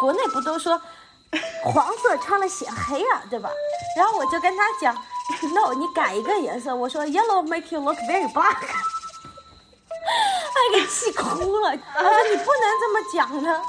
[0.00, 0.80] 国内不都说
[1.64, 3.50] 黄色穿了显黑啊，对吧？
[3.96, 4.94] 然后我就跟他讲
[5.52, 6.74] ，no，你改一个颜色。
[6.74, 8.56] 我说 yellow make you look very black。
[10.54, 13.62] 他给气哭了， 他说你不能这么讲的。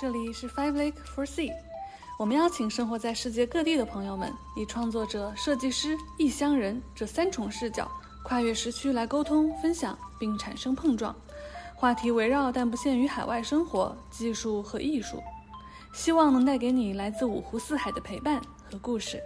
[0.00, 1.52] 这里是 Five Lake for Sea，
[2.18, 7.90] 我们邀请生活在世界各地的朋友们，以创作者、设计师、异乡人这三重视角，
[8.24, 11.14] 跨越时区来沟通、分享，并产生碰撞。
[11.78, 15.22] 话题围绕但不限于海外生活、技术和艺术，
[15.92, 19.22] 希望能带给你来自五湖四海的陪伴和故事。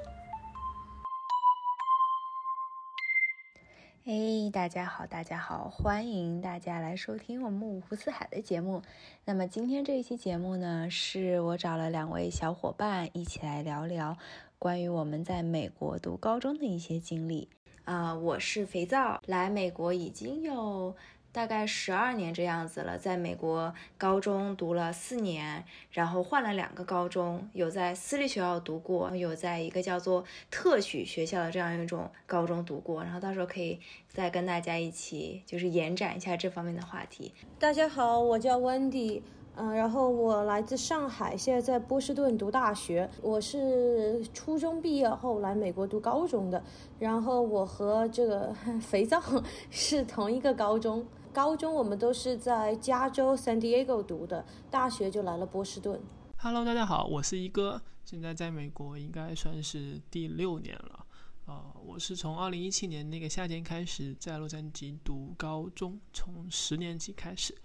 [4.05, 8.83] 哎，大家好，大家好，欢迎大家来收听我们五湖四海的节目。
[9.25, 14.19] 那么今天这一期节目呢，是我找了两位小伙伴一起来聊聊
[14.59, 17.49] 关于我们在美国读高中的一些经历。
[17.85, 20.97] 啊，我是肥皂，来美国已经有。
[21.33, 37.33] 大概十二年这样子了，在美国高中读了四年，然后换了两个高中，有在私立学校读过，有在一个叫做特许学校的这样一种高中读过，然后到时候可以再跟大家一起就是延展一下这方面的话题。
[37.60, 39.23] 大家好，我叫 Wendy。
[39.57, 43.10] 嗯，然后我来自上海，现在在波士顿读大学。
[43.21, 46.62] 我是初中毕业后来美国读高中的，
[46.99, 49.21] 然后我和这个 肥皂
[49.68, 51.05] 是同一个高中。
[51.33, 56.01] 高中我们都是在加州 San Diego 读的，大学就来了波士顿。
[56.39, 61.07] Hello，大家好，我是一哥，现在在美国应该算是第六年了。
[61.47, 67.56] 呃，我是从二零一七年那个夏天开始在洛杉矶读高中，从十年级开始，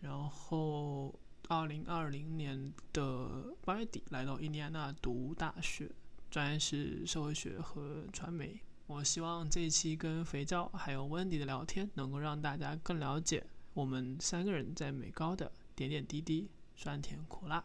[0.00, 1.14] 然后。
[1.48, 5.90] 二零二零年的八月底来到印第安纳读大学，
[6.30, 8.60] 专业是社会学和传媒。
[8.92, 17.62] 我希望这一期跟肥皂还有温迪的聊天，能够让大家更了解我们三个人在美高的点点滴滴、酸甜苦辣。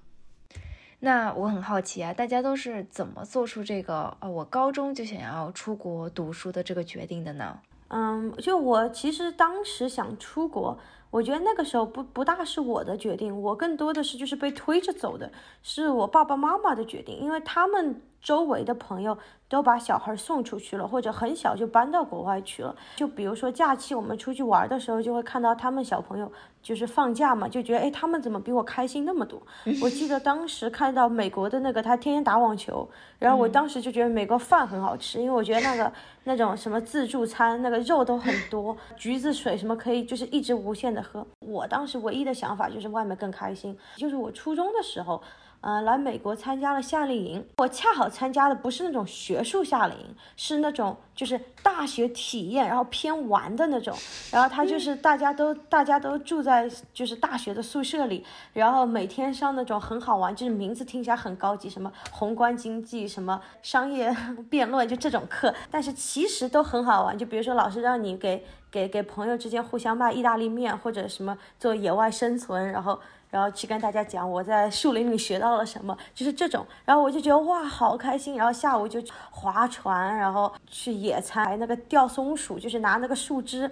[0.99, 7.59] 那我很好奇啊，大家都是怎么做出这个呃，我高中就想要出国读书的这个决定的呢？
[7.87, 10.77] 嗯，就我其实当时想出国。
[11.11, 15.31] 我觉得那个时候不不大是我的决定，我更多的是就是被推着走的，
[15.63, 19.17] 是我爸爸妈妈的决定，因为他们周围的朋友
[19.55, 22.75] 都把小孩送出去了，或者很小就搬到国外去了。
[22.97, 26.29] 就比如说假期我们出去玩的时候，就会看到他们小朋友
[26.61, 29.41] 就是放假嘛，就觉得哎，他们怎么比我开心那么多？
[29.81, 32.85] 我记得当时看到美国的那个他天天打网球，
[33.17, 35.89] 然后我当时就觉得美国饭很好吃，因为我觉得那个
[36.25, 41.25] 那种什么自助餐那个肉都很多，橘子水什么可以就是一直无限的喝。
[41.39, 45.21] 我当时唯一的想法就是外面更开心，就是我初中的时候。
[45.67, 53.97] 嗯，来美国参加了夏令营，我恰好参加的不是那种学术夏令营，是那种就是大学体验，然后偏玩的那种。
[54.31, 58.23] 然后他就是大家都大家都住在就是大学的宿舍里，
[58.53, 64.15] 然后每天上那种很好玩，就是名字听起来很高级，什么宏观经济、什么商业
[64.47, 65.51] 辩论，就这种课。
[65.71, 72.99] 但是其实都很好玩，就比如说老师让你给给给朋友之间互相卖意大利面，或者什么做野外生存，然后。
[73.29, 76.65] 然后去跟大家讲我在树林里学到了什么，就是这种。
[76.85, 78.35] 然后我就觉得哇，好开心。
[78.37, 83.69] 然后下午就划船，然后去野餐，还那个钓松鼠，就是拿那个树枝，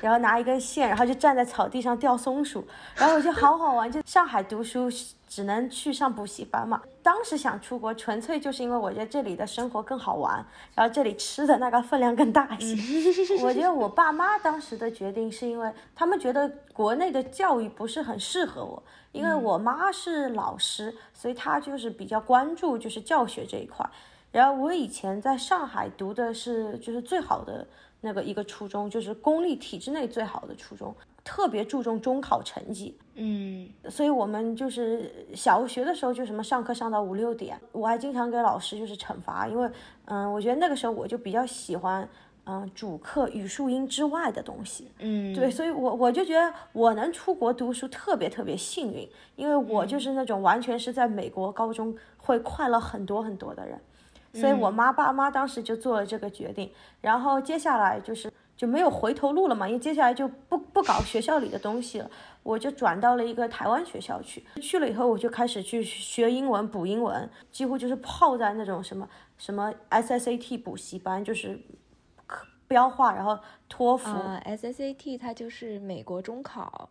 [0.00, 2.66] 然后拿一根线，然后就站在草地上钓松鼠。
[2.96, 3.90] 然后我觉得好好玩。
[3.90, 4.90] 就上海读书
[5.34, 6.80] 只能去上补习班嘛。
[7.02, 10.46] 当时想出国，纯粹就是因为我觉得这里的生活更好玩，
[10.76, 13.36] 然后这里吃的那个分量更大一些。
[13.42, 18.80] 我觉得我爸妈当时的决定是因为他们觉得国内的教育不是很适合我。
[19.10, 23.84] 因为我妈是老师，所以她就是比较关注就是教学这一块。
[24.30, 27.66] 然后我以前在上海读的是就是最好的
[28.00, 32.96] 那个一个初中，就是公立体制内最好的初中，特别注重中考成绩。
[33.14, 39.68] 嗯，所以我们就是小学的时候就什么上课上到五六点，我还经常给老师就是惩罚，因为
[40.04, 42.08] 嗯，我觉得那个时候我就比较喜欢。
[42.46, 53.80] 嗯，主课语数英之外的东西，嗯，对，所以我我就觉得我能出国读书特别特别幸运，因为我就是那种完全是在美国高中会快乐很多很多的人，
[54.34, 56.70] 所以我妈爸妈当时就做了这个决定，
[57.00, 62.10] 然后接下来就是就没有回头路了嘛，因为接下来就不不搞学校里的东西了，
[62.42, 69.08] 我就转到了一个台湾学校去，去了以后我就开始去学英文补英文，几乎就是泡在那种什么
[69.38, 71.60] 什么 SSAT 补习班，就是。
[72.66, 74.08] 标化，然后托福
[74.46, 76.88] ，SSAT 它就是美国中考，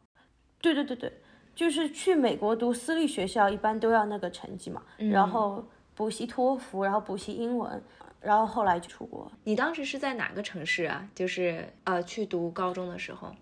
[0.62, 1.12] 对对对对，
[1.56, 7.83] 就是去美国读私立学校，一般都要那个成绩嘛，然后补习托福，然后补习英文，
[8.24, 9.30] 然后后来就出国。
[9.44, 11.08] 你当时是在哪个城市啊？
[11.14, 13.36] 就是呃去读高中的时候，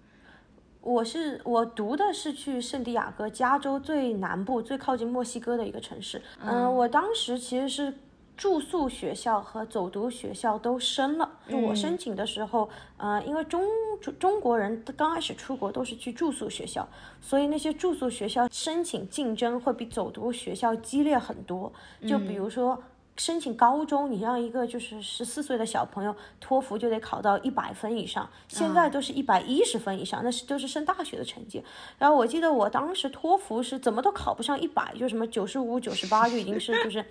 [0.81, 6.19] 我是我读的是去圣地亚哥，加州最南部、最靠近墨西哥的一个城市。
[6.43, 7.93] 嗯，我当时其实是
[8.35, 11.29] 住宿学校和走读学校都升了。
[11.47, 12.67] 就我申请的时候，
[12.97, 13.63] 呃，因为中
[14.01, 16.87] 中中国人刚开始出国都是去住宿学校，
[17.21, 21.71] 所以那些住宿学校申请竞争会比走读学校激烈很多。
[22.07, 22.81] 就比如说。
[23.21, 31.63] 申请高中，你让一个就是十四岁的小朋友托福就得考到一百分以上，现在都是一百一十分以上，那是都是升大学的成绩。
[31.99, 37.05] 然后我记得我当时托福是怎么都考不上一百，就什么九十五、九十八就已经是就是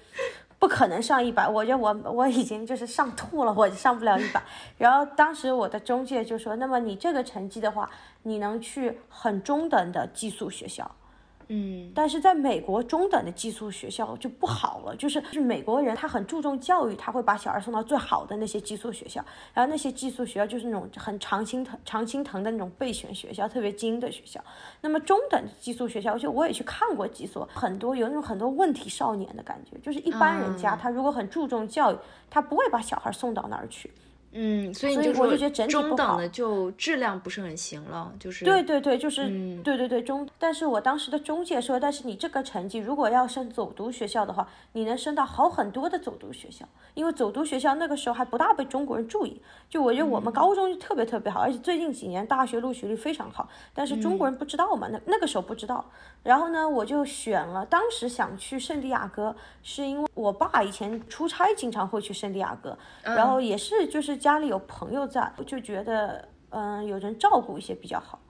[0.58, 1.46] 不可能上一百。
[1.46, 4.42] 我觉得我我已经就是上吐了，我上不了一百。
[4.78, 7.88] 然后当时我的中介就说：“那么你这个成绩的话，
[8.24, 10.90] 你能去很中等的寄宿学校。”
[11.52, 19.20] 嗯，但是在美国中等的寄宿学校就不好了，就是就是美国人他很注重教育，他会把小孩送到最好的那些寄宿学校，
[19.52, 24.40] 然后那些寄宿学校就是那种很常青藤常青藤的那种备选学校，特别精的学校。
[24.80, 31.96] 那么中等寄宿学校，就我也去看过几所，很多有那种很多问题少年的感觉，就是一般人家他如果很注重教育，
[32.30, 33.90] 他不会把小孩送到那儿去。
[34.32, 39.28] 嗯，所以我就觉得整体中等的就质量不是很行了，就是对对对，就是
[39.64, 40.28] 对对对中。
[40.38, 49.42] 但是我当时的中介说，但是你这个成绩如果要升走读学校的话，你能升到好很多的走读学校，因为走读学校那个时候还不大被中国人注意。
[49.68, 55.84] 就我觉得我们高中就特别特别好，而且最近几年大学录取率非常好，但是中国人不知道嘛，那那个时候不知道。
[56.22, 68.20] 然后呢，我就选了，当时想去圣地亚哥，是因为我爸以前出差经常会去圣地亚哥，然后也是就是家里有朋友在，我就觉得嗯有人照顾一些比较好。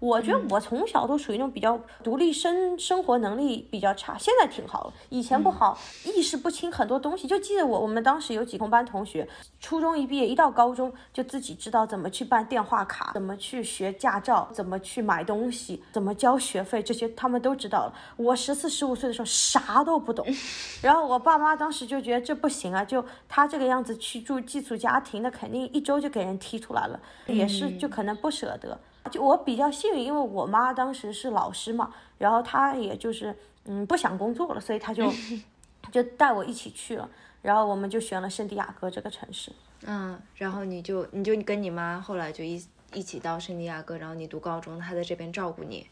[0.00, 7.28] 我觉得我从小都属于那种比较独立生生活能力比较差，现在挺好了，以前不好，意识不清很多东西。
[7.28, 9.28] 就记得我我们当时有几同班同学，
[9.60, 17.94] 初中一毕业，一到高中就自己知道怎么去办电话卡，怎么去学驾照，怎么去买东西，怎么交学费，这些他们都知道了。
[18.16, 20.26] 我十四十五岁的时候啥都不懂，
[20.80, 28.80] 然后我爸妈当时就觉得这不行啊，就他这个样子去住寄宿家庭，那肯定一周就给人踢出来了，也是就可能不舍得。
[29.08, 35.10] 就我比较幸运，因为我妈当时是老师嘛，然后她也就是嗯不想工作了，所以她就
[35.90, 37.08] 就带我一起去了，
[37.40, 39.50] 然后我们就选了圣地亚哥这个城市。
[39.86, 42.62] 嗯，然后你就你就跟你妈后来就一
[42.92, 45.86] 一起到圣地亚哥，然后你读高中，她在这边照顾你。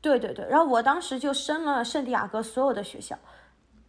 [0.00, 3.16] 对对对，然后我当时就升了圣地亚哥所有的学校，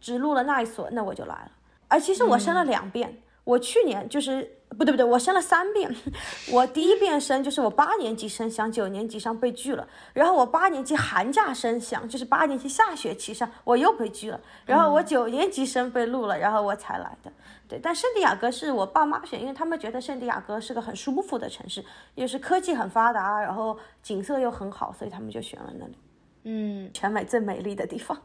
[0.00, 1.50] 只录了那一所，那我就来了。
[1.88, 4.58] 哎其实我升了两遍，我去年就是。
[4.78, 5.94] 不对不对，我升了三遍。
[6.50, 17.32] 我第一遍升就是我八年级升想九年级上被拒了，然后我八年级寒假升想就是八年级下学期上我又被拒了，然后我九年级生被录了，然后我才来的。
[17.68, 21.84] 对，但圣地亚哥是我爸妈选，因为他们觉得圣地亚哥是个很舒服的城市，
[22.14, 25.98] 又是科技很发达，然后景色又很好，所以他们就选了那里。
[26.44, 28.20] 嗯，全美最美丽的地方。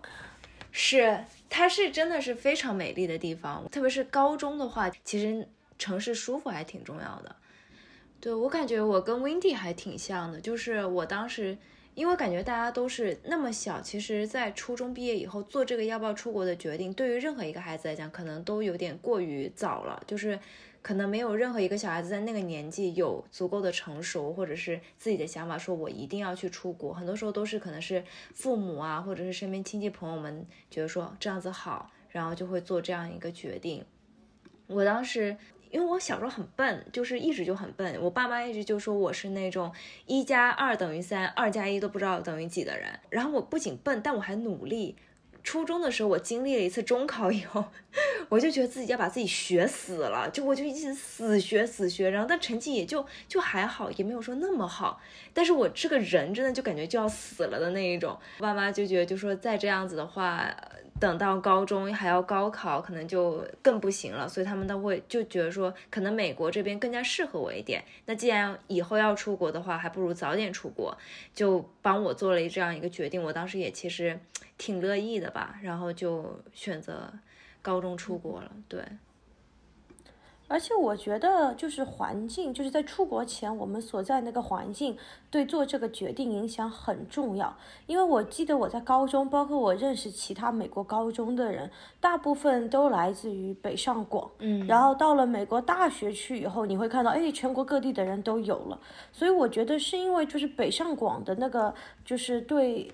[0.72, 5.48] 是，它是真的是非常美丽的地方，特别是高中的话，其实。
[5.78, 7.36] 城市舒服还挺重要的，
[8.20, 11.58] 对我感觉我跟 Windy 还挺像的，就是我当时
[11.94, 20.40] 因为感觉大家都是那么小，其实，在初中毕业以后做这个要不要出国的决定，对于任何一个孩子来讲，可能都有点过于早了，就是
[20.82, 28.04] 可能没有任何一个小孩子在那个年纪有足够的成熟，或者是自己的想法，说我一定要去出国，很多时候都是可能是
[28.34, 33.86] 父母啊，或者是身边亲戚朋友们觉得说这样子好，然后就会做这样一个决定。
[34.68, 35.38] 我当时。
[35.72, 37.98] 因为我小时候很笨，就是一直就很笨。
[38.02, 39.72] 我爸妈一直就说我是那种
[40.06, 42.88] 一加二等于三，二加一都不知道等于几的人。
[43.10, 44.96] 然后我不仅笨，但我还努力。
[45.44, 47.64] 初中的时候，我经历了一次中考以后，
[48.28, 52.10] 我就觉得自己要把自己学死了，就我就一直死学死学。
[52.10, 55.00] 然后但成绩也就就还好，也没有说那么好。
[55.34, 58.18] 但是我这个人真的就感觉就要死了的那一种。
[58.40, 60.54] 爸妈就觉得就说再这样子的话。
[61.00, 67.84] 等到高中还要高考，可能就更不行了，所以他们都会就觉得说，可能美国这边更加适合我一点。
[68.06, 70.98] 那既然以后要出国的话，还不如早点出国，
[71.34, 73.22] 就帮我做了这样一个决定。
[73.22, 74.20] 我当时也其实
[74.58, 77.14] 挺乐意的吧，然后就选择
[77.62, 78.52] 高中出国了。
[78.68, 78.84] 对。
[80.50, 84.98] 而且我觉得，就是环境，就是在出国前，我们所在那个环境，
[85.30, 87.54] 对做这个决定影响很重要。
[87.86, 94.32] 因为我记得我在高中，包括我认识其他美国高中的人，大部分都来自于北上广。
[94.40, 98.80] 嗯，然后到了美国大学去以后，你会看到，哎，全国各地的人都有了。
[99.12, 101.74] 所以我觉得是因为就是北上广的那个，
[102.06, 102.90] 就是对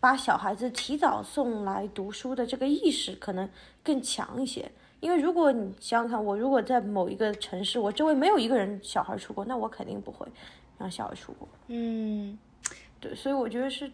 [0.00, 3.46] 把小孩子提早送来读书的这个意识可能
[3.82, 4.72] 更强一些。
[5.04, 10.26] 因为如果你想想看，我如果在某一个城市，我周围没有一个人小孩出国，那我肯定不会。
[10.78, 11.46] 让小孩出国。
[11.66, 12.38] 嗯
[12.98, 13.92] 对，所以我觉得是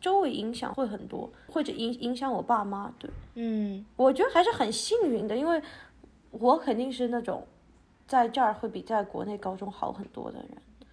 [0.00, 2.90] 周围影响会很多，或者影影响我爸妈。
[2.98, 5.60] 对，嗯我觉得还是很幸运的，因为
[6.30, 7.46] 我肯定是那种
[8.08, 10.38] 在这儿会比在国内高中好很多的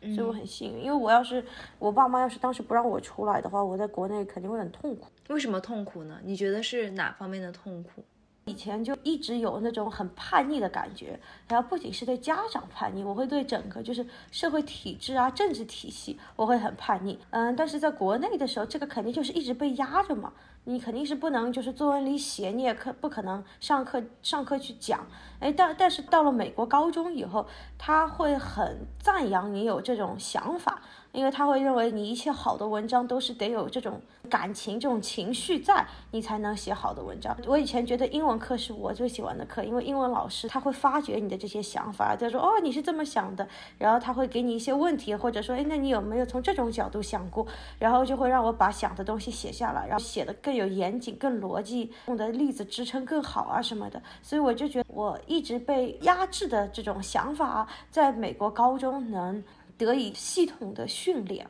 [0.01, 0.83] 人，所以我很幸运。
[0.83, 1.41] 因为我要是
[1.79, 5.07] 我爸妈要是当时不让我出来的话，我在国内肯定会很痛苦。
[5.29, 6.19] 为什么痛苦呢？
[6.21, 8.03] 你觉得是哪方面的痛苦？
[8.45, 17.17] 以前就一直有那种很叛逆的感觉，然后不仅是对家长叛逆，我会对整个就是社会体制啊、政治体系，我会很叛逆。
[17.29, 20.33] 嗯，但是在国内的时候，这个肯定就是一直被压着嘛，
[20.65, 25.07] 你肯定是不能就是作文里写，你也可不可能上课上课去讲。
[25.39, 27.47] 哎，但但是到了美国高中以后，
[27.77, 30.81] 他会很赞扬你有这种想法，
[31.13, 37.37] 因为他会认为你一切好的文章都是得有这种感情、这种情绪在，你才能写好的文章。
[37.45, 47.45] 我以前觉得英文课是我最喜欢的课，因为英文老师他会发掘你的这些想法，他说哦你是这么想的，然后他会给你一些问题，或者说哎那你有没有从这种角度想过，
[47.77, 54.01] 然后就会让我把想的东西写下来，然后写的更有严谨、更逻辑，用的例子支撑更好啊什么的。
[54.23, 59.43] 所以我就觉得我一直被压制的这种想法，在美国高中能
[59.85, 61.47] 得以系统的训练。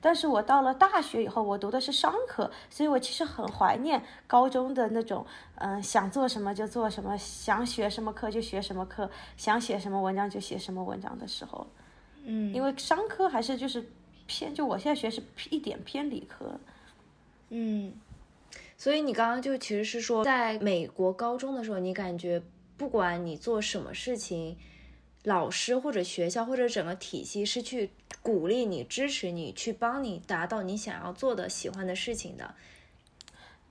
[0.00, 5.24] 但是我到了大学以后，我读的是商科，所以我其实很怀念高中的那种，
[5.56, 11.64] 嗯、想做什么就做什么，想学什么课就学什么课，想写什么文章就写什么文章的时候。
[12.24, 13.84] 嗯因为商科还是就是
[14.26, 16.58] 偏，就我现在学是一点偏理科。
[17.50, 17.92] 嗯，
[18.76, 22.42] 所以你刚刚就其实是说，在美国高中的时候，你感觉
[22.76, 24.56] 不管你做什么事情，
[25.22, 32.54] 老师或者学校或者整个体系是去鼓励你、支持你，去帮你达到你想要做的、喜欢的事情的。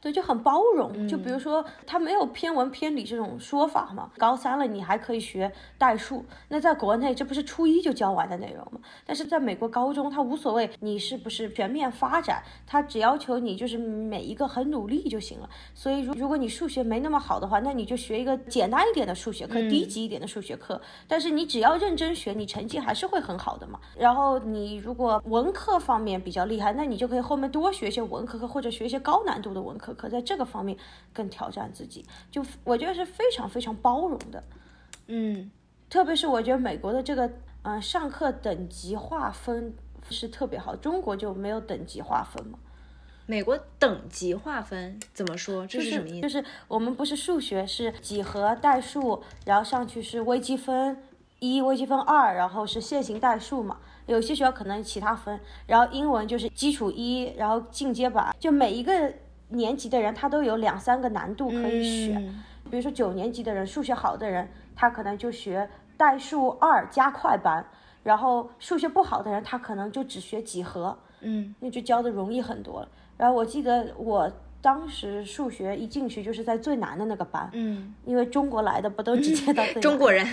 [0.01, 1.07] 对，就很包容。
[1.07, 4.09] 就比如说，他没有偏文偏理这种说法嘛。
[4.17, 8.79] 高三了，你还可以学代数，那在国内这不是初一就教完的内容吗？
[9.05, 15.49] 但是在美国高中，他无所谓你是不是全面发展，他只要求你就是每一个很努力就行了。
[15.75, 20.81] 所以如如果你数学没那么好的话，那你就学一个简单一点的数学课，低级一点的数学课。
[21.07, 23.79] 但是你只要认真学，你成绩还是会很好的嘛。
[23.97, 30.77] 然后你如果文科方面比较厉害，那你就可以后面多学一些文科课，或者学一些高难度的文科课，在这个方面
[31.13, 32.05] 更挑战自己。
[32.29, 34.43] 就我觉得是非常非常包容的。
[35.07, 35.51] 嗯
[35.89, 37.25] 特别是我觉得美国的这个
[37.63, 39.73] 嗯、呃上课等级划分
[40.09, 42.57] 是特别好，中国就没有等级划分嘛。
[43.27, 45.65] 美国等级划分怎么说？
[45.67, 46.21] 这就是什么意思？
[46.21, 51.01] 就是我们不是数学是几何代数，然后上去是微积分
[51.39, 53.77] 一、微积分二，然后是线性代数嘛。
[54.07, 59.13] 有些学校可能其他分，然后英文就是基础一，然后进阶版，就每一个
[59.51, 62.15] 年级的人他都有两三个难度可以选。
[62.27, 65.67] 嗯比如说九年级的人，数学好的人，他可能就学
[65.97, 67.65] 代数二加快班，
[68.01, 72.87] 然后数学不好的人，他可能就只学几何，嗯那就教的容易很多了。
[73.17, 74.31] 然后我记得我
[74.61, 80.25] 当时数学一进去就是在最难的那个班，嗯，因为中国来的不都直接到最 难中国人。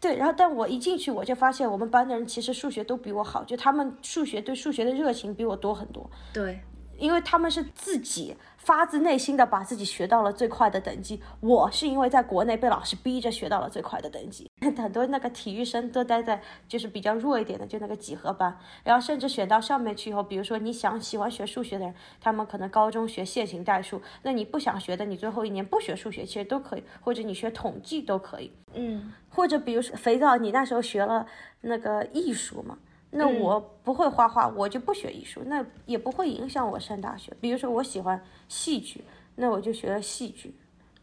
[0.00, 6.08] 对，然后但我一进去我就发现我们班的人其实数学都比我好，就他们数学对数学的热情比我多很多。
[6.32, 6.60] 对，
[6.98, 14.50] 因为他们是自己发自内心的把自己学到了最快的等级，我是因为在国内被老师逼着学到了最快的等级。
[14.76, 28.52] 很多那个体育生都待在就是比较弱一点的，就那个几何班，然后甚至选到上面去以后，比如说你想喜欢学数学的人，他们可能高中学线性代数，那你不想学的，你最后一年不学数学其实都可以，或者你学统计都可以。
[28.74, 31.26] 嗯或者比如说肥皂，你那时候学了
[31.60, 32.78] 那个艺术嘛，
[33.16, 37.34] 那嗯我不会画画，我就不学艺术，那也不会影响我上大学。
[37.40, 39.02] 比如说我喜欢戏剧，
[39.34, 40.54] 那我就学了戏剧。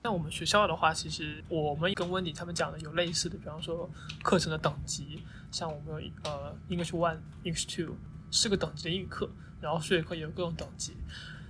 [0.02, 3.90] 那我们学校的话，其实我们跟温迪他们讲的有类似的，比方说
[4.22, 7.96] 课程的等级，像我们有呃 English One、English Two
[8.30, 9.30] 四个等级的英语课，
[9.62, 10.94] 然后数学课也有各种等级。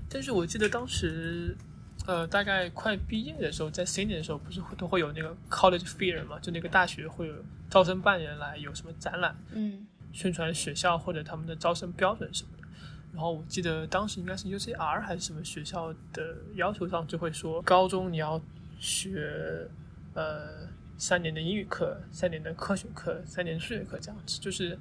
[0.08, 1.58] 但是我记得当时，
[2.06, 7.34] 呃，大概快毕业的时候，在 Senior 的时候，不是会都会有那个 College Fair 嘛，就那个大学会有
[7.72, 12.64] 招生办人来有什么展览，嗯宣传学校或者他们的招生标准什么的。
[13.12, 18.42] 然后我记得当时应该是 UCR 还是什么学校的要求上就会说，高中你要
[18.80, 19.68] 学
[20.14, 20.68] 呃
[20.98, 24.78] 三年的英语课、三年的科学课、三年数学课这样子，就是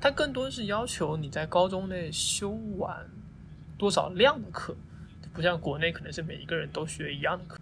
[0.00, 3.06] 它更多是要求你在高中内修完
[3.76, 4.74] 多少量的课，
[5.32, 7.58] 不像国内可能是每一个人都学一样的课。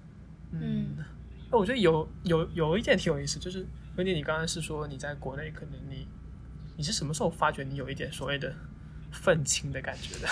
[0.52, 0.96] 嗯
[1.50, 6.06] 那我觉得有有有一点挺有意思，就是有点，你刚刚是说你在国内可能你
[6.76, 8.54] 你是什么时候发觉你有一点所谓的
[9.12, 10.28] 愤青的感觉的？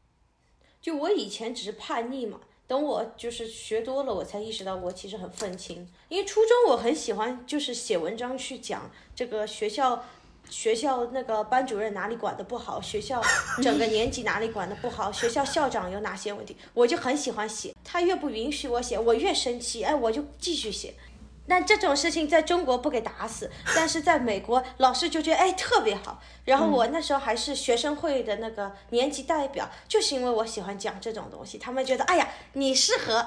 [0.80, 5.88] 就我以前只是叛逆嘛，等我就是学多了，我才意识到我其实很愤青。
[6.08, 10.04] 因为初中我很喜欢就是写文章去讲这个学校
[10.50, 13.22] 学校那个班主任哪里管的不好，学校
[13.62, 17.74] 整个年级哪里管的不好，学校校长有哪些问题，我就很喜欢写。
[17.82, 20.94] 他越不允许我写，我越生气，哎，我就继续写。
[21.46, 26.22] 但这种事情在中国不给打死， 但是在美国老师就觉得哎特别好。
[26.44, 33.26] 然后我那时候还是学生会的那个年级代表，就是因为我喜欢讲这种东西，他们觉得哎呀你适合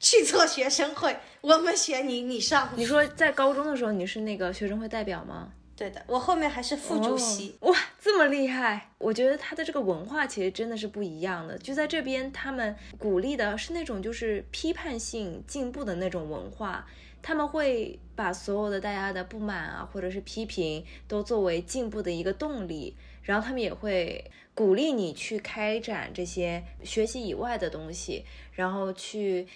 [0.00, 2.70] 去做学生会，我们选你，你上。
[2.76, 5.50] 你说在高中的时候你是那个学生会代表吗？
[5.76, 7.56] 对的，我后面还是副主席。
[7.60, 8.90] 哇，这么厉害！
[8.98, 11.56] 我觉得他的这个文化其实真的是不一样的。
[11.58, 16.84] 就在这边，他们鼓励的是那种就是批判性进步的那种文化。
[17.20, 22.96] 他们会把所有的大家的不满啊，或者是批评，都作为进步的一个动力。
[23.22, 29.46] 然后他们也会鼓励你去开展这些学习以外的东西，然后去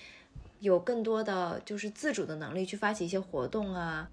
[0.60, 4.10] 有更多的就是自主的能力去发起一些活动啊。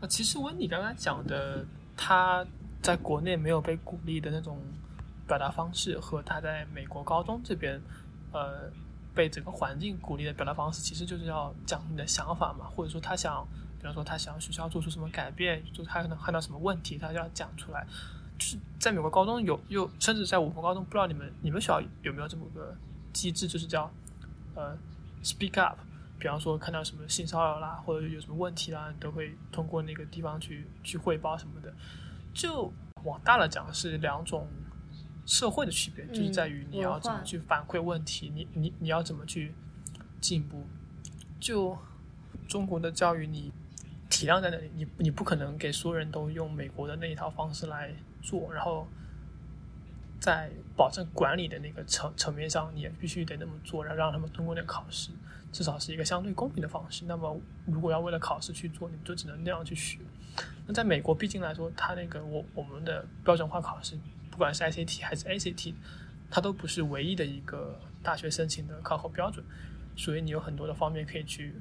[0.00, 1.64] 啊，其实温妮刚刚讲的，
[1.96, 2.46] 他
[2.82, 4.60] 在国内没有被鼓励的那种
[5.26, 7.80] 表达方式，和他在美国高中这边，
[8.32, 8.70] 呃。
[9.18, 13.44] 被整个环境鼓励的表达方式，其实就是要讲你的想法嘛，或者说他想，
[13.76, 17.84] 比方说他想学校做出什么改变，就他可能看到什么问题，他就要讲出来。
[18.38, 22.72] 就是在美国高中有，又甚至在我们高中，不知道你们你们学校有没有这么个
[23.12, 23.90] 机制，就是叫
[24.54, 24.78] 呃
[25.24, 25.76] speak up。
[26.20, 31.74] 比方说看到什么性骚扰啦，或者有什么问题啦，你都会通过那个地方去去汇报什么的。
[32.32, 32.72] 就
[33.02, 34.46] 往大了讲，是两种。
[35.28, 39.52] 社会的区别就是在于你要怎么去反馈问题，你你你要怎么去
[40.22, 40.64] 进步。
[41.38, 41.76] 就
[42.48, 43.52] 中国的教育，你
[44.08, 47.92] 体量在那里，你你不可能给所有人都用美国的那一套方式来
[48.22, 48.88] 做，然后
[50.18, 55.10] 在保证管理的那个层层面上，你也必须得那么做，然后让他们通过那个考试，
[55.52, 57.04] 至少是一个相对公平的方式。
[57.04, 59.98] 那么如果要为了考试去做，你就只能那样去学。
[60.66, 63.98] 那在美国，毕竟来说，它那个我我们的标准化考试。
[64.38, 65.74] 不管是 ICT 还是 ACT，
[66.30, 69.44] 它都不是唯一的一个大学申请的考核标准，
[69.96, 71.52] 所以你有很多的方面可以去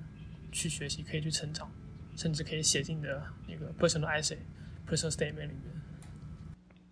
[0.52, 1.68] 去学习，可以去成长，
[2.16, 4.38] 甚至可以写进你的那个 personal essay、
[4.88, 5.64] personal statement 里面。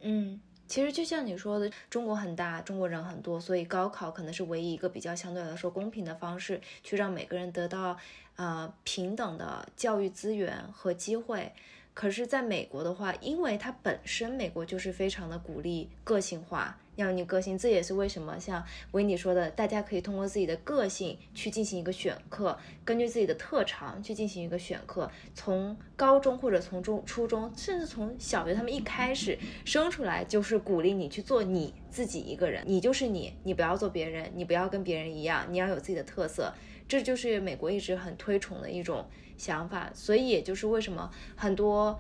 [0.02, 7.96] 嗯，其实就像你说的，中国很大，中国人很多，所以高考可能是唯一一个比较相对来说公平的方式，去让每个人得到
[8.38, 11.54] 呃平等的教育资源和机会。
[11.96, 25.10] 可是，在美国的话，因为它本身美国就是非常的鼓励个性化，要你个性，这也是为什么像维尼说的，大家可以通过自己的个性去进行一个选课，根据自己的特长去进行一个选课。
[25.34, 36.54] 从高中或者从中初中，甚至从小学，他们一开始生出来就是鼓励你去做你自己一个人，你就是你，你不要做别人，你不要跟别人一样，你要有自己的特色。
[36.90, 39.08] 这就是美国一直很推崇的一种。
[39.38, 41.98] 想法，所以也就是为什么很多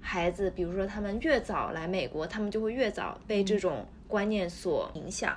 [0.00, 5.34] 孩子，比如说他们越早来美国，他们就会越早被这种观念所影响。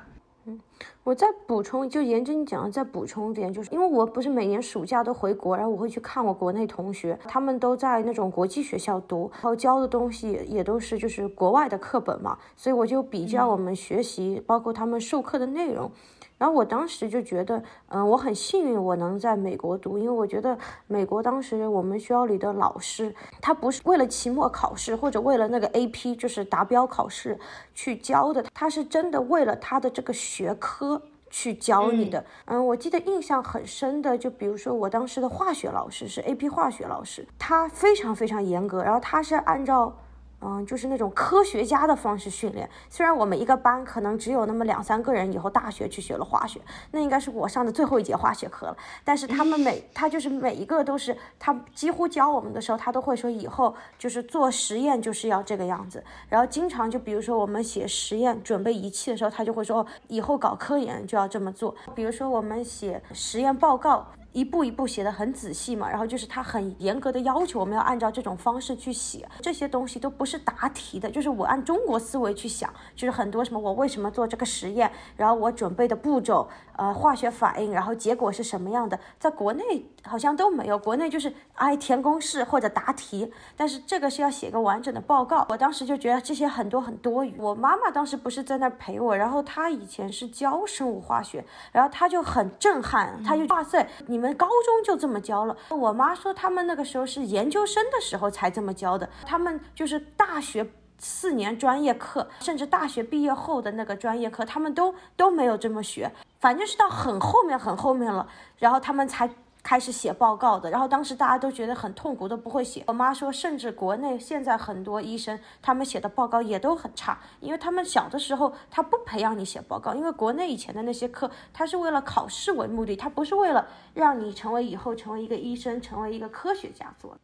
[0.49, 0.57] 嗯，
[1.03, 15.91] 我再补充，就沿着你讲的再补充一点，就是因为我不是每年暑假都回国，然后我会去看我国内同学，他们都在那种国际学校读，然后教的东西也都是就是国外的课本嘛，所以我就比较我们学习，包括他们授课的内容。
[16.37, 27.39] 然后我当时就觉得，嗯，我很幸运，我能在美国读，因为我觉得美国当时我们学校里的老师，他不是为了期末考试或者为了那个 AP 就是达标考试
[27.73, 32.23] 去教的，他是真的为了他的这个学科去教你的。
[32.45, 39.91] 嗯，我记得印象很深的，就比如说我当时的化学老师是 AP 化学老师，他非常非常严格，然后他是按照。
[40.39, 42.69] 嗯，就是那种科学家的方式训练。
[42.89, 48.77] 虽然我们一个班可能只有那么两三个人，以后大学去学了化学，那应该是我上的最后一节化学课了。
[49.03, 56.03] 但是他们每他就是每一个都是他几乎教我们的时候，他都会说以后就是做实验就是要这个样子。
[56.29, 61.75] 然后经常就比如说我们写实验准备仪器的时候，他就会说以后搞科研就要这么做。
[61.95, 64.05] 比如说我们写实验报告。
[64.33, 87.35] 一步一步写的很仔细嘛，然后就是他很严格的要求，我们要按照这种方式去写，这些东西都不是答题的，就是我按中国思维去想，就是很多什么我为什么做这个实验，然后我准备的步骤，呃，化学反应，然后结果是什么样的，在国内好像都没有，国内就是哎填公式或者答题，但是这个是要写个完整的报告，我当时就觉得这些很多很多余。
[87.37, 94.37] 我妈妈当时不是在那陪我，然后她以前是教生物化学，然后她就很震撼，她就哇塞，你们。
[94.37, 95.57] 高中就这么教了。
[95.69, 99.09] 我妈说他们那个时候是研究生的时候才这么教的。
[99.25, 100.63] 他们就是大学
[100.97, 106.11] 四年专业课，甚至大学毕业后的那个专业课，他们都都没有这么学。
[106.39, 109.29] 反正是到很后面很后面了，然后他们才
[109.63, 112.83] 开始写报告的，然后当时大家都觉得很痛苦，都不会写。
[112.87, 127.19] 我妈说，甚至国内现在很多医生，他们写的报告也都很差，因为他们小的时候他不培养你写报告，因为国内以前的那些课，他是为了考试为目的，他不是为了让你成为以后成为一个医生，成为一个科学家做的。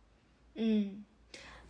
[0.56, 1.06] 嗯。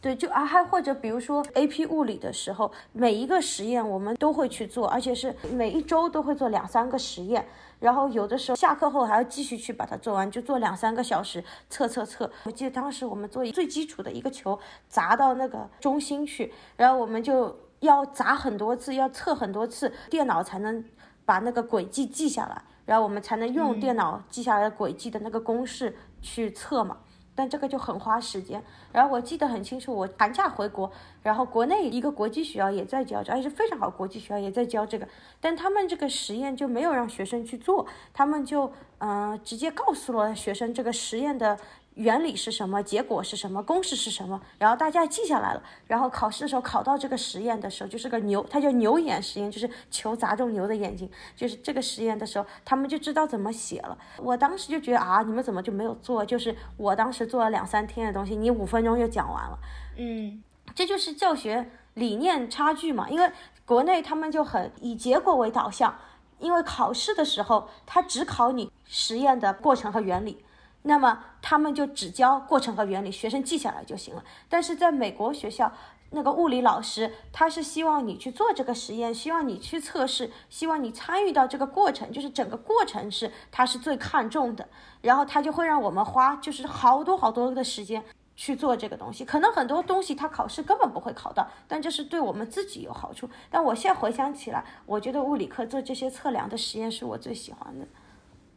[0.04, 7.48] 对，就啊，还或者比如说 AP 物理的时候，每一个实验我们都会去做，而且是每一周都会做两三个实验，
[7.80, 12.30] 然后有的时候下课后还要继续去把它做完，就做两三个小时，测测测。
[12.44, 20.84] 我记得当时我们做最基础的一个球砸到那个中心去，然后我们就要砸很多次，要测很多次，电脑才能
[21.24, 26.98] 把那个轨迹记下来，然后我们才能用电脑记下来的轨迹的那个公式去测嘛。
[27.36, 30.92] 但这个就很花时间，然后我记得很清楚，我寒假回国，
[31.22, 35.08] 然后国内一个国际学校也在教，而且是非常好国际学校也在教这个，
[35.42, 41.58] 但他们这个实验就没有让学生去做，他们就嗯直接告诉了学生这个实验的。
[41.96, 42.82] 原理是什么？
[42.82, 43.62] 结果是什么？
[43.62, 44.42] 公式是什么？
[44.58, 45.62] 然后大家记下来了。
[45.86, 51.10] 然后考试的时候考到这个实验的时候，就是个牛，它叫牛眼实验，就是球砸中牛的眼睛。
[51.36, 53.98] 就是这个实验的时候，他们就知道怎么写了。
[54.18, 56.26] 我当时就觉得啊，你们怎么就没有做？
[56.26, 59.60] 就是我当时做了两三天的东西，你五分钟就讲完了。
[59.98, 60.42] 嗯，
[60.74, 63.08] 这就是教学理念差距嘛。
[63.10, 63.32] 因为
[63.66, 65.96] 国内他们就很以结果为导向，
[66.40, 70.44] 因为考试的时候他只考你实验的过程和原理。
[70.84, 74.24] 那么他们就只教过程和原理，学生记下来就行了。
[74.48, 75.72] 但是在美国学校，
[76.12, 84.68] 那个物理老师他是希望你去做这个实验，希望你去测试，希望你参与到这个过程，就是整个过程是他是最看重的。
[85.02, 88.04] 然后他就会让我们花就是好多好多的时间
[88.36, 89.26] 去做这个东西。
[89.26, 93.30] 可能很多东西他考试根本不会考到，但这是对我们自己有好处。
[93.50, 97.88] 但我现在回想起来，我觉得物理课做这些测量的实验是我最喜欢的。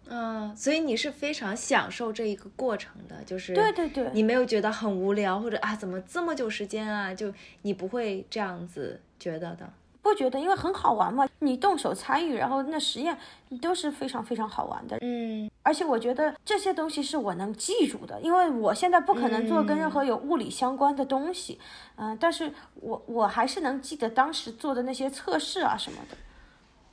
[0.09, 9.69] 嗯，所以你是非常享受这一个过程的，就是对对对，你没有觉得很无聊，或者啊怎么这么久时间啊，就你不会这样子觉得的，
[10.03, 13.19] 不觉得，因为很好玩嘛，你动手参与，然后那实验
[13.61, 21.59] 都是非常非常好玩的，嗯，而且我觉得这些东西是我能记住的，因为我现在不可能做跟任何有物理相关的东西，
[21.97, 26.17] 嗯，但是我我还是能记得当时做的那些测试啊什么的。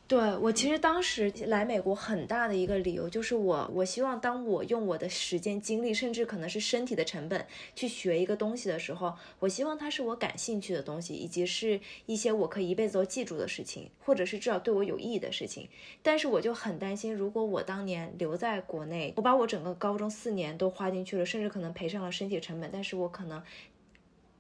[0.05, 15.67] 对我其实当时来美国很大的一个理由就是我我希望当我用我的时间精力甚至可能是身体的成本去学一个东西的时候，我希望它是我感兴趣的东西，以及是一些我可以一辈子都记住的事情，或者是至少对我有意义的事情。
[16.03, 23.41] 但是我就很担心，如果我当年留在国内，我把我整个高中四年都花进去了，甚至可能赔上了身体成本，但是我可能。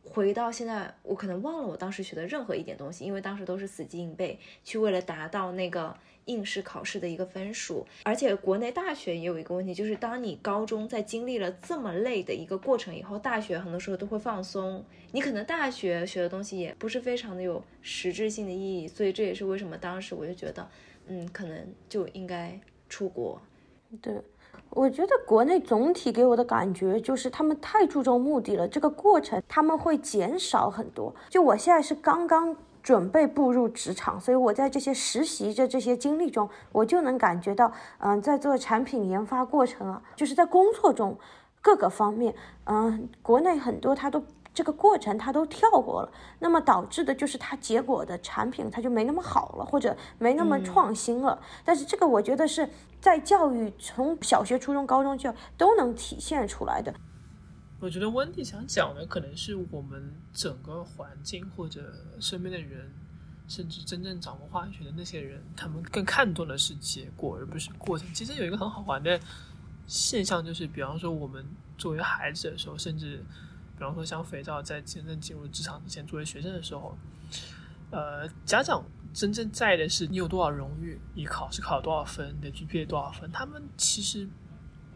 [0.05, 7.85] 回到现在，我可能忘了我当时学的任何一点东西，因为当时都是死记硬背，去为了达到那个应试考试的一个分数。
[8.03, 18.87] 而且国内大学也有一个问题，就是当你高中在经历了这么累的一个过程以后，大学很多时候都会放松，你可能大学学的东西也不是非常的有实质性的意义。
[18.87, 20.69] 所以这也是为什么当时我就觉得，
[21.07, 23.41] 嗯，可能就应该出国。
[24.01, 24.13] 对。
[24.75, 31.13] 我觉得国内总体给我的感觉就是他们太注重目的了，这个过程他们会减少很多。
[31.29, 41.17] 就我现在是刚刚准备步入职场，所以我在这些实习的这些经历中，我就能感觉到，嗯，在做产品研发过程啊，就是在工作中
[41.61, 42.33] 各个方面，
[42.65, 44.23] 嗯，国内很多他都。
[44.53, 51.41] 这个过程他都跳过了，那么导致的就是他结果的产品他就没那么好了，或者没那么创新了。
[51.65, 52.69] 但是这个我觉得是
[53.01, 56.93] 在教育从小学、初中、高中就都能体现出来的。
[57.79, 62.93] 我觉得温蒂想讲的可能是我们整个环境或者身边的人，
[63.47, 68.07] 甚至真正掌握话语权的那些人，他们更看重的是结果而不是过程。
[68.13, 69.19] 其实有一个很好玩的
[69.87, 71.43] 现象，就是比方说我们
[71.75, 73.25] 作为孩子的时候，甚至。
[73.83, 76.97] 比方说，像肥皂在真正进入职场之前，作为学生的时候，
[77.91, 78.81] 呃，家长
[79.13, 83.29] 真正在意的是你有多少荣誉，你考试考多少分，你的 GPA 多少分。
[83.33, 84.25] 他们其实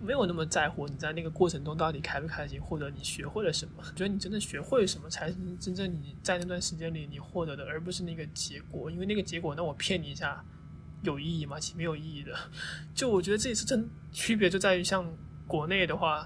[0.02, 3.84] 没有那么在乎你在那个过程中到底开不开心，或者你学会了什么。
[3.94, 8.90] 觉得你真正学会什么，才是真正你在那段时间里你获得的，而不是那个结果。
[8.90, 10.42] 因为那个结果，那我骗你一下，
[11.04, 11.60] 有意义吗？
[11.60, 12.34] 其实没有意义的。
[12.96, 15.06] 就我觉得这一次真区别就在于，像
[15.46, 16.26] 国内的话，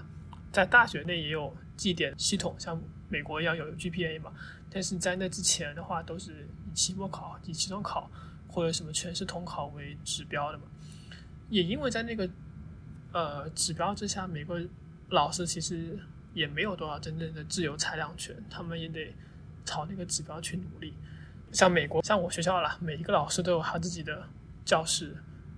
[0.52, 1.52] 在大学内也有。
[1.76, 4.32] 绩点系统像美国一样有 GPA 嘛？
[4.70, 8.10] 但是在那之前的话，都是以期末考、以期中考
[8.48, 10.64] 或者什么全市统考为指标的嘛。
[11.50, 12.28] 也因为在那个
[13.12, 14.58] 呃指标之下，美国
[15.10, 15.98] 老师其实
[16.32, 19.14] 也没有多少真正的自由裁量权，他们也得
[19.64, 20.94] 朝那个指标去努力。
[21.50, 24.26] 像美国，像我学校啦，每一个老师都有他自己的
[24.64, 25.14] 教室，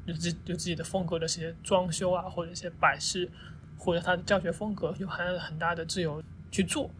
[0.06, 3.30] 有自有自己的风格的这些装修啊，或者一些摆饰。
[3.78, 6.90] 或者他的教学风格有很很大的自由去做。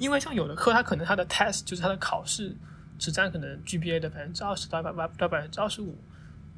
[0.00, 2.52] 因为像有的课，它可能它的 test 就是它的考试
[2.98, 5.96] 只占可能 GPA 的百分之二十到百百到百分之二十五，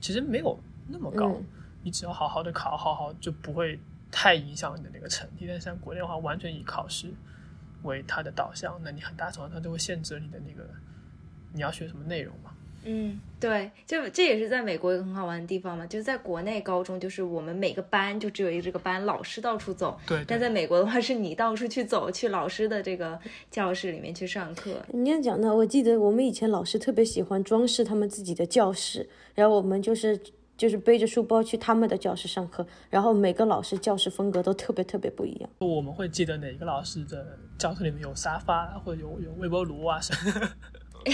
[0.00, 1.38] 其实没有那么高。
[1.82, 3.78] 你只要好好的考，好好就不会
[4.10, 5.46] 太影响你的那个成绩。
[5.46, 7.12] 但是像国内的话，完全以考试
[7.82, 10.66] 为它的导向，那你很大程度上都会限制你的那个
[11.52, 12.50] 你要学什么内容嘛。
[12.90, 15.87] 嗯，对，就这也是在美国一个很好玩的地方嘛。
[15.87, 19.98] 就是在国内高中，就是我们每个班就只有一个这个班，老师到处走。
[20.07, 20.24] 对。
[20.27, 23.20] 但在美国的话，是你到处去走，去老师的这个
[23.51, 24.83] 教室里面去上课。
[24.94, 30.18] 你要讲的，我记得我们以前老师特别喜欢装饰他们自己的教室，然后我们就是
[30.57, 35.51] 就是背着书包去他们的教室上课，然后每个老师教室风格都特别特别不一样。
[35.59, 40.48] 我们会记得哪个老师的教室里面有沙发，或者有有微波炉啊什么。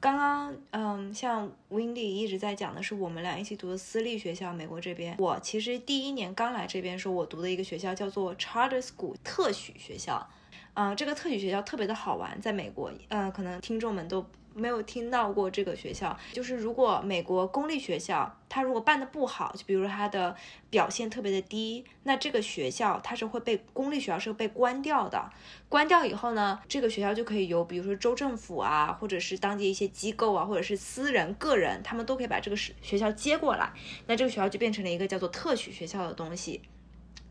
[0.00, 5.16] 刚刚，嗯，像 Windy 一直在讲的是我们俩一起读的私立学校，美国这边。
[5.18, 10.28] 我其实第一年刚来这边时候，我读的一个学校叫做 Charter School 特许学校，
[10.74, 14.24] 嗯，这个特许学校特别的好玩，在美国，嗯，可能听众们都。
[14.58, 20.34] 没有听到过这个学校，就是如果美国公立学校它如果办的不好，就比如它的
[20.68, 25.30] 表现特别的低，那这个学校它是会被公立学校是被关掉的。
[25.68, 33.72] 关掉以后呢，这个学校就可以由比如说州政府啊，或者是当地一些机构啊，或者是私人个人，他们都可以把这个学校接过来，
[34.06, 36.62] 那这个学校就变成了一个叫做特许学校的东西。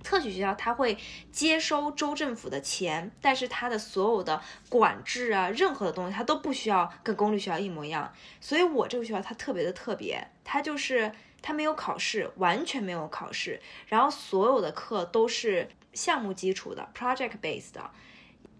[0.07, 0.97] 特许学校它会
[1.33, 8.13] 接收州政府的钱，但是它的所有的管制啊，任何的东西它都不需要跟公立学校一模一样。
[8.39, 17.91] 所以我这个学校它特别的特别，它就是它没有考试，完全没有考试，然后所有的课都是项目基础的 project based 的，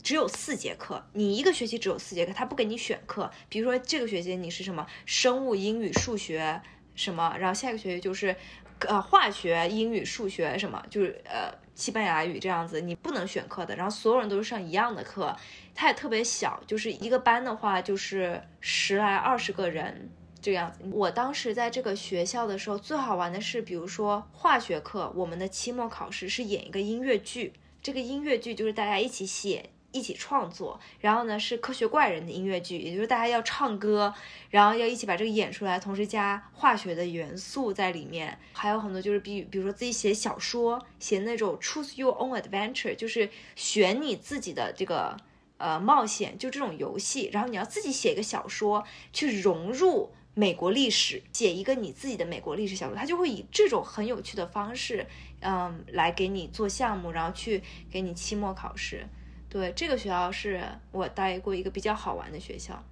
[0.04, 3.32] 只有四节课，你一个学期只有四节课，他不给你选课。
[3.48, 6.62] 比如说这个学期你是什么生物、英语、数学
[6.94, 8.36] 什么，然后下一个学期就是。
[8.82, 13.76] 呃，化学、英语、数学什么，就是呃，西班牙语这样子，你不能选课的。
[13.76, 15.36] 然后所有人都是上一样的课，
[15.74, 20.10] 它也特别小，就是一个班的话就是十来二十个人
[20.42, 20.80] 这样子。
[20.92, 29.70] 我当时在这个学校的时候，最好玩的是，比如说化学课，我们的期末考试是演一个音乐剧，这个音乐剧就是大家一起写。
[29.98, 34.14] 一起创作，然后呢是科学怪人的音乐剧，也就是大家要唱歌，
[34.50, 45.18] 然后要一起把这个演出来，同时加化学的元素在里面，还有很多就是比比如说自己写小说，写那种 choose your own adventure，就是选你自己的这个
[45.58, 55.08] 呃冒险，就这种游戏，然后你要自己写一个小说去融入美国历史，写一个你自己的美国历史小说，他就会以这种很有趣的方式，
[55.40, 59.08] 嗯，来给你做项目，然后去给你期末考试。
[59.50, 62.84] 对，这个学校是我待过一个比较好玩的学校。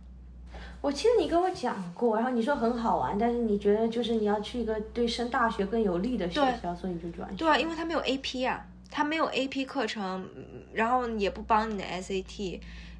[0.81, 7.35] 我记得你跟我讲过，然后你说很好玩，但是你觉得就是你要去一个对升大学更有利的学校，所以你就转。
[7.35, 10.29] 对啊，因为它没有 AP 啊，它没有 AP 课程，
[10.73, 12.59] 然后也不帮你的 SAT，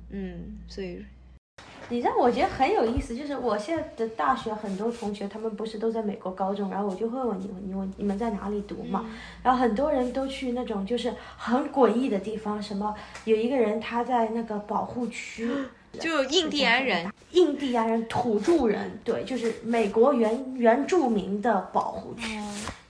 [0.10, 1.06] 嗯，所以。
[1.90, 9.06] 你知道，我觉得很有意思，就是我现在的大学很多同学，他们不是都在美国高中，然后我就会问你，你问你们在哪里读嘛？
[9.44, 12.94] 然后很多人都去那种就是很诡异的地方，什么
[13.26, 15.50] 有一个人他在那个保护区，
[16.00, 22.40] 就印第安人，印第安人土著人，对，就是美国原原住民的保护区，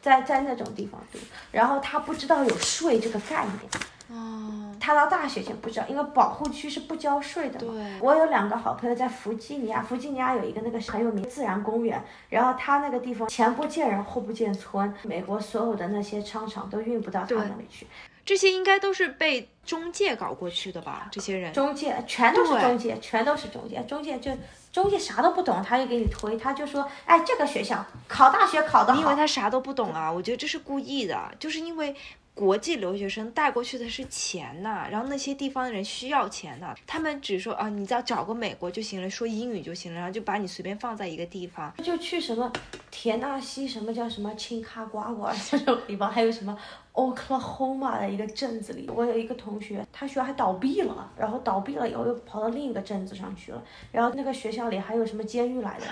[0.01, 1.19] 在在那种地方读，
[1.51, 3.84] 然后他不知道有税这个概念。
[4.08, 7.60] 哦，他到大学前不知道，因为保护区是不交税的。
[7.60, 17.88] 对，我有两个好朋友在弗吉尼亚，弗吉尼亚有一个那个很有名自然公园，然后他那个地方前不见人后不见村，美国所有的那些商场都运不到他那里去。
[18.24, 21.08] 这些应该都是被中介搞过去的吧？
[21.12, 24.32] 这些人，中介全都是中介，全都是中介，中介就
[24.72, 30.12] 中介啥都不懂，他就给你推，他就说，哎，这个学校考大学考得好，你以为他啥都不懂啊？
[30.12, 31.96] 我觉得这是故意的，就是因为。
[32.36, 42.52] 国际留学生带过去的是钱呐，然后那些地方的人需要钱呐，他们只说啊，你只要找个美国就行了，说英语就行了，然后就把你随便放在一个地方，就去什么
[42.91, 46.58] 田纳西，什么叫什么清卡瓜瓜 这种地方，还有什么。
[46.95, 55.86] Oklahoma 的一个镇子里，我有一个同学，他学校还倒闭了，然后倒闭了以后又跑到另一个镇子上去了，然后那个学校里还有什么监狱来的，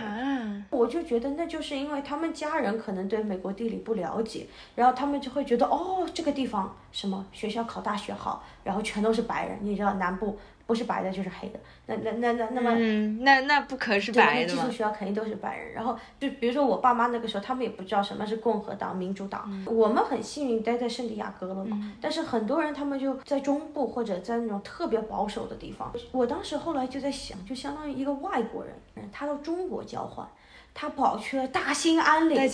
[0.69, 10.37] 我就觉得那就是因为他们家人可能对美国地理不了解，然后他们就会觉得哦这个地方什么学校考大学好，然后全都是白人，你知道南部。
[10.73, 11.59] 不是白的，就是黑的。
[11.85, 12.75] 那那那那那么，
[13.23, 14.63] 那那不可是白的吗？
[14.63, 15.71] 寄宿学校肯定都是白人。
[15.71, 19.47] 然后就比如说我爸妈那个时候，他们也不知道什么是共和党、民主党。
[19.67, 21.93] 我们很幸运待在圣地亚哥了嘛。
[22.01, 25.93] 但是很多人他们就在中部或者在那种特别保守的地方。
[26.11, 28.73] 我当时后来就在想，就相当于一个外国人，
[29.11, 30.27] 他到中国交换，
[30.73, 32.49] 他跑去了大兴安岭，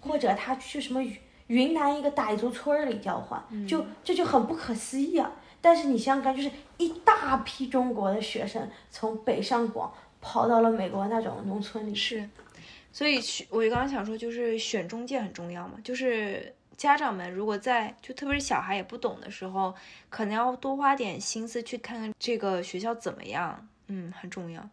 [0.00, 1.04] 或者他去什么。
[1.48, 5.30] 云南一个傣族村儿里交换，就这就很不可思议啊！
[5.64, 12.28] 但是你想想看，就是一大批中国的学生从北上广跑到了美国那种农村里，是，
[12.92, 19.74] 所以去我刚刚想说，就是选中介很重要嘛，就是家长们如果在就特别是小孩也不懂的时候，
[20.10, 24.68] 可能要多花点心思去看看这个学校怎么样，嗯，很重要。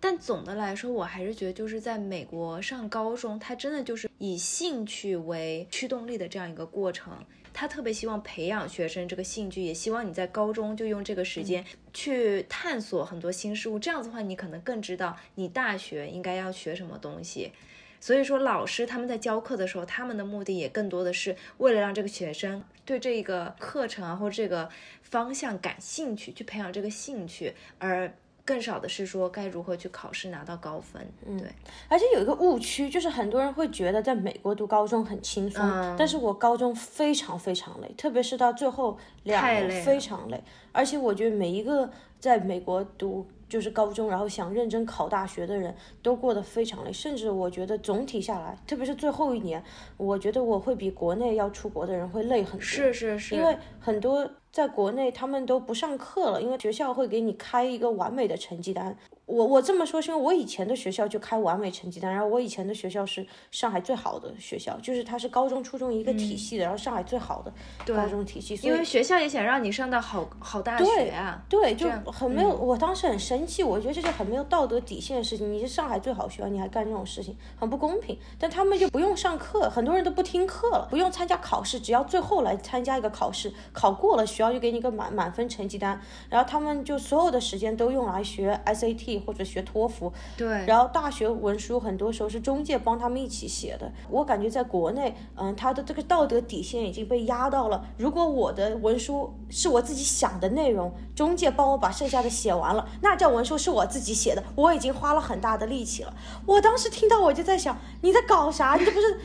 [0.00, 7.24] 但总的来说，我还是觉得就是在美国上高中，它真的就是以兴趣为驱动力的这样一个过程。
[7.54, 11.64] 他特别希望培养学生这个兴趣，也希望你在高中就用这个时间
[11.94, 13.78] 去探索很多新事物。
[13.78, 17.52] 这样子的话，你可能更知道你大学应该要学什么东西。
[18.00, 24.68] 所以说，老师他们在教课的时候，他们的目的也更多的是为了让这个学生对这个课程啊或者这个
[25.00, 28.12] 方向感兴趣，去培养这个兴趣，而。
[28.44, 31.48] 更少的是说该如何去考试拿到高分，嗯，对。
[31.88, 35.62] 而且有一个误区，就是很多人会觉得在美国读高中很轻松，
[35.96, 40.42] 但是我高中非常非常累，特别是到最后两年非常累。
[40.72, 49.64] 而且我觉得每一个在美国读就是高中，然后想认真考大学的人都过得非常累，甚至我觉得总体下来，特别是最后一年，
[49.96, 52.60] 我觉得我会比国内要出国的人会累很多。
[52.60, 54.30] 是是是，因为很多。
[54.54, 58.96] 在国内，他们都不上课了，因为学校会给你开一个完美的成绩单。
[59.26, 67.52] 我我这么说是因为我以前的学校就开完美成绩单，然后我以前的学校是上海最好的学校，就是它是高中初中一个体系的，然后上海最好的
[67.86, 68.54] 高中体系。
[68.62, 71.42] 因为学校也想让你上到好好大学啊。
[71.48, 75.50] 对，就很没有，我当时很生气，我觉得这是很没有道德底线的事情。
[75.50, 78.18] 你是上海最好学校，你还干这种事情，很不公平。
[78.38, 90.12] 但他们就不用上课，很多人都不听课了，不用参加考试，只要最后来参加一个考试，考过了，学校就给你个满满分成绩单，然后他们就所有的时间都用来学 SAT 或者学托福。
[90.36, 93.92] 对，然后大学文书很多时候是中介帮他们一起写的。
[94.08, 97.84] 我感觉在国内，嗯，他的这个道德底线已经被压到了。
[97.98, 106.14] 如果我的文书是我自己想的内容，中介帮我把剩下的写完了，那叫文书是我自己写的，我已经花了很大的力气了。
[106.46, 108.76] 我当时听到我就在想，你在搞啥？
[108.76, 109.20] 你这不是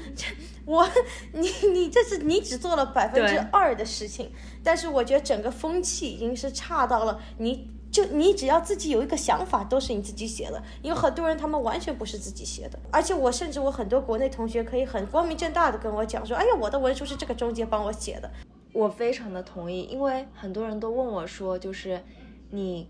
[0.65, 0.87] 我，
[1.33, 4.31] 你你这是你只做了百分之二的事情。
[4.63, 10.61] 但是我觉得整个风气已经是差到了，你就你只要自己有一个想法，都是你自己写的。
[10.83, 18.29] 有很多人他们完全不是自己写的，而且我甚至我很多国内同学可以很光明正大的跟我讲说，哎呀，我的文书是这个中介帮我写的。
[18.71, 21.99] 我非常的同意，因为很多人都问我说，就是
[22.51, 22.87] 你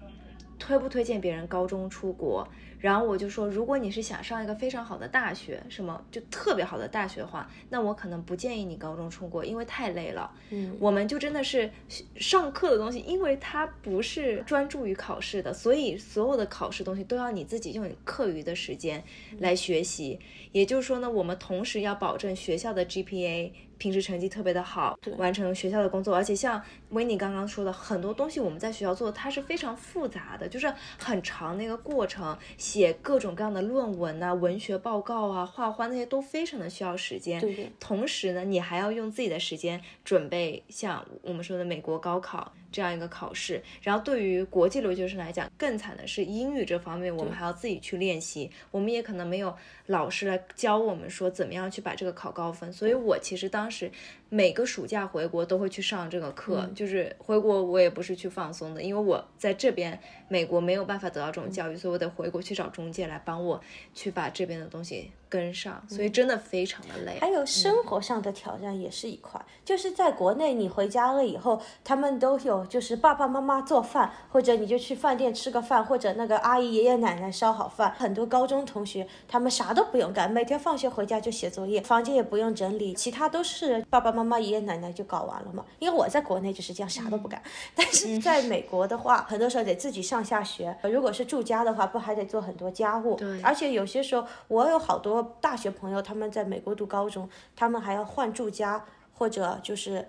[0.57, 2.45] 推不推荐别人高中出国？
[2.79, 10.31] 然后我就说，如果你是想上一个非常好的大学，什么就特别好的大学的话，那我可能不建议你高中出国，因为太累了。
[10.49, 11.69] 嗯，我们就真的是
[12.15, 19.03] 上课的东西，因为它不是专注于考试的，所以所有的考试东西都要你自己用课余的时间
[19.39, 20.19] 来学习。
[20.51, 23.51] 也就是说呢，我们同时要保证学校的 GPA。
[23.79, 37.41] 平时成绩特别的好，完成学校的工作，而且像维尼刚刚说的，很多东西我们在学校做，它是非常复杂的，就是很长的一个过程，写各种各样的论文啊、文学报告啊、画画那些都非常的需要时间。
[37.41, 37.71] 对。
[37.79, 43.61] 同时呢，你还要用自己的时间准备像我们说的美国高考这样一个考试。
[43.81, 49.55] 然后对于国际留学生来讲，更惨的是英语这方面，我们还要自己去练习，我们也可能没有
[49.87, 52.71] 老师来教我们说怎么样去把这个考高分。
[52.71, 53.91] 所以我其实当是
[54.29, 63.59] 每个暑假回国都会去上这个课，就是回国我也不是去放松的，因为我在这边美国没有办法得到这种教育，所以我得回国去找中介来帮我
[63.93, 65.11] 去把这边的东西。
[65.29, 67.19] 跟上，所以真的非常的累。
[67.21, 77.93] 还有生活上的挑战也是一块，就是在国内你回家了以后，他们都有就是爸爸妈妈做饭，或者你就去饭店吃个饭，或者那个阿姨爷爷奶奶烧好饭。
[77.95, 85.65] 很多高中同学他们啥都不用干，每天放学回家就写作业，房间也不用整理，其他都是爸爸妈妈爷爷奶奶就搞完了嘛。
[85.79, 87.41] 因为我在国内就是这样，啥都不干。
[87.75, 93.15] 但是在美国的话，很多时候得自己上下学，如果是住家的话，不还得做很多家务？
[93.15, 95.35] 对，而且有些时候我有好多。
[95.41, 98.83] 大学朋友他们在美国读高中，他们还要换住家，
[99.19, 100.07] 或者就是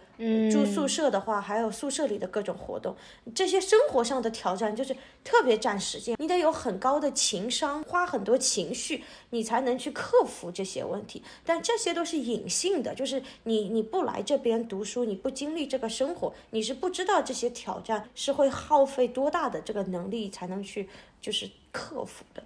[0.52, 2.94] 住宿舍的话，还有宿舍里的各种活动。
[3.34, 4.94] 这些生活上的挑战就是
[5.24, 11.24] 特别占时间，你得有很高的情商，花很多情绪，你才能去克服这些问题。
[11.44, 20.88] 但这些都是隐性的，就是你你不来这边读书，你不经历这个生活，你是不知道这些挑战是会耗费多大的这个能力才能去
[21.20, 22.40] 就是克服的。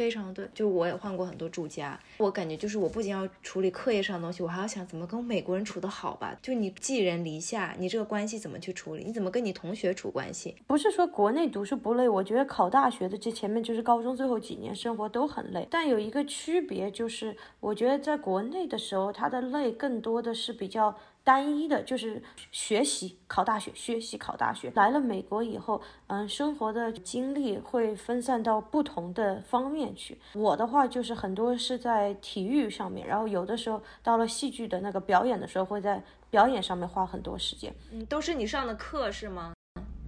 [0.00, 0.48] 非常对。
[0.54, 6.34] 就我也换过很多住家，我感觉就是我不仅要处理课业上的东西，我还要想怎么跟美国人处得好吧。
[6.40, 9.04] 就你寄人篱下，你这个关系怎么去处理？
[9.04, 10.56] 你怎么跟你同学处关系？
[10.66, 20.96] 不是说国内读书不累，我觉得考大学的这前面就是高中最后几年生活都很累，但有一个区别就是，我觉得在国内的时候，他的累更多的是比较。
[21.22, 24.72] 单一的就是学习考大学，学习考大学。
[24.74, 30.18] 来了美国以后，嗯，生活的精力会分散到不同的方面去。
[30.34, 37.74] 我的话就是很多是在体育上面，然后有的时候到了戏剧的那个表演的时候，会在表演上面花很多时间。
[37.92, 39.52] 嗯，都是你上的课是吗？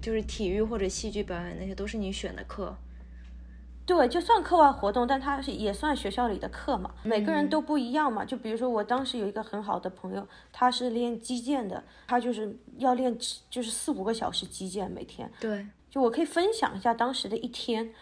[0.00, 2.74] 就是体育或者戏剧表演那些都是你选的课。
[3.84, 6.92] 对，就算课外活动，但它是也算学校里的课嘛。
[7.02, 8.24] 每个人都不一样嘛。
[8.24, 13.16] 就比如说，我当时有一个很好的朋友，他是练击剑的，他就是要练，
[13.50, 15.30] 就是四五个小时击剑每天。
[15.40, 17.92] 对，就我可以分享一下当时的一天，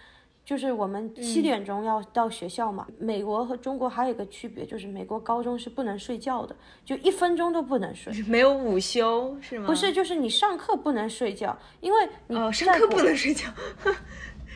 [0.44, 2.86] 就是我们七点钟要到学校嘛。
[2.98, 6.54] 美国和中国还有一个区别，就是美国高中是不能睡觉的，
[6.84, 8.12] 就一分钟都不能睡。
[8.28, 9.66] 没有午休是吗？
[9.66, 13.48] 不是，就是你上课不能睡觉，因为你上课不能睡觉。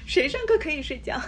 [0.06, 1.18] 谁上课可以睡觉？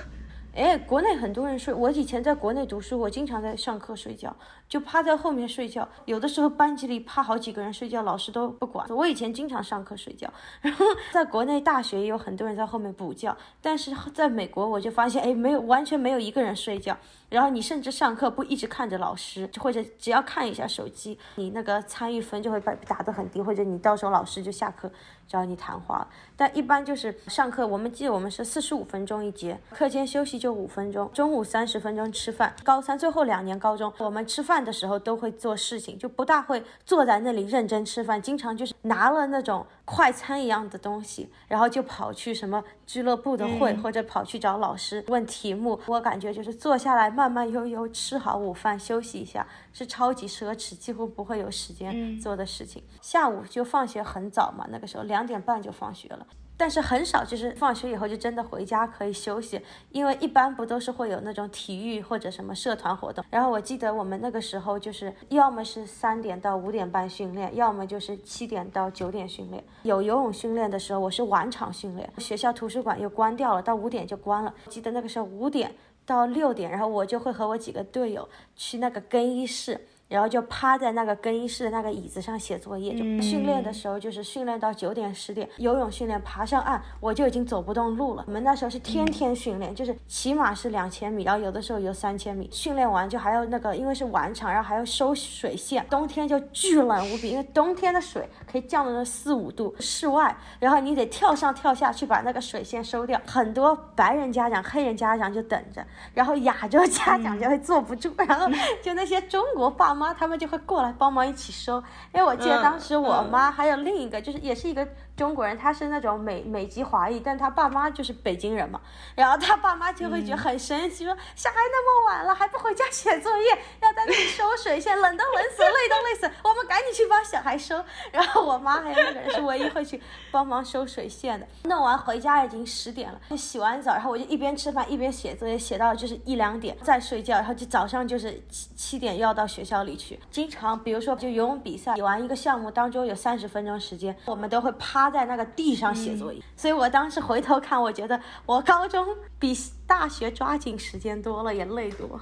[0.55, 1.73] 哎，国内很多人睡。
[1.73, 4.35] 我以前在国内读书，我经常在上课睡觉，
[4.69, 5.89] 就趴在后面睡觉。
[6.05, 8.87] 有的时候班级里趴好几个人睡觉，老师都不管。
[8.91, 10.33] 我以前经常上课睡觉。
[10.61, 16.97] 然后 在国内大学也有很多人在后面补觉，但是在美国我就发现，哎，没有，完全没有一个人睡觉。
[17.29, 24.89] 然后你甚至上课不一直看着老师，或者只要看一下手机，你那个参与分就会被打得很低，或者你到时候老师就下课
[25.27, 26.07] 找你谈话。
[26.37, 32.55] 但一般就是上课，我们记得我们是四十五分钟一节，课间休息就五分钟，中午三十分钟吃饭。
[32.63, 39.67] 高三最后两年高中，我们吃饭的时候都会做事情，就不大会坐在那里认真吃饭，经常就是拿了那种。
[39.87, 45.81] 快餐一样的东西，然后就跑去什么俱乐部的会，或者跑去找老师问题目。
[45.87, 52.83] 我感觉就是坐下来慢慢悠悠吃好午饭，休息一下，是超级奢侈，几乎不会有时间做的事情。
[53.01, 56.27] 下午就放学很早嘛，那个时候两点半就放学了。
[56.57, 63.25] 但是很少，就是放学以后就真的回家可以休息，因为一般不都是会有那种体育或者什么社团活动。
[63.31, 69.63] 然后我记得我们那个时候就是要么是三点到五点半训练，要么就是七点到九点训练。
[69.83, 74.55] 有游泳训练的时候，我是晚场训练，学校图书馆又关掉了，到五点就关了。
[74.69, 75.75] 记得那个时候五点
[76.07, 79.79] 到六点，然后我就会和我几个队友去那个更衣室。
[80.09, 88.23] 然后就趴在那个更衣室的那个椅子上写作业，就训练的时候就是训练到九点十点，游泳训练爬上岸我就已经走不动路了。
[88.29, 92.49] 我们那时候是天天训练，就是起码是两千米，然后有的时候有三千米。
[92.53, 95.85] 训练完就还要那个，因为是晚场，然后还要收水线。
[95.91, 103.21] 冬天就巨冷无比，因为冬天的水可以降到那四五度，室外，然后你得跳上跳下去把那个水线收掉。
[103.27, 105.85] 很多白人家长、黑人家长就等着，
[106.15, 108.49] 然后亚洲家长就会坐不住，然后
[108.81, 109.96] 就那些中国爸。
[109.97, 111.79] 妈他们就会过来帮忙一起收，
[112.13, 114.87] 因为我记得当时我妈还有另一个，就是也是一个。
[115.17, 118.79] 中国人他是那种美美籍华裔，但他爸妈就是北京人嘛，
[119.15, 123.51] 然后他爸妈就会觉得很生气，说小孩那么晚了还不回家写作业，
[123.81, 127.83] 要在那里收水线，冷都冷死，累都累死，我们赶紧去帮小孩收。
[128.13, 129.99] 然后我妈还有那个人是唯一会去
[130.31, 131.49] 帮忙收水线的。
[131.65, 140.21] 弄完回家已经十点了，就洗完澡，然后我就一边吃饭一边写作业，写到就是一两点再睡觉，然后就早上就是七七点要到学校里去。
[140.31, 145.06] 经常比如说就游泳比赛，游完一个项目当中有三十分钟时间，我们都会趴。
[145.07, 149.07] 趴在那个地上写作业，所以我当时回头看，我觉得我高中
[149.39, 152.21] 比大学抓紧时间多了，也累多。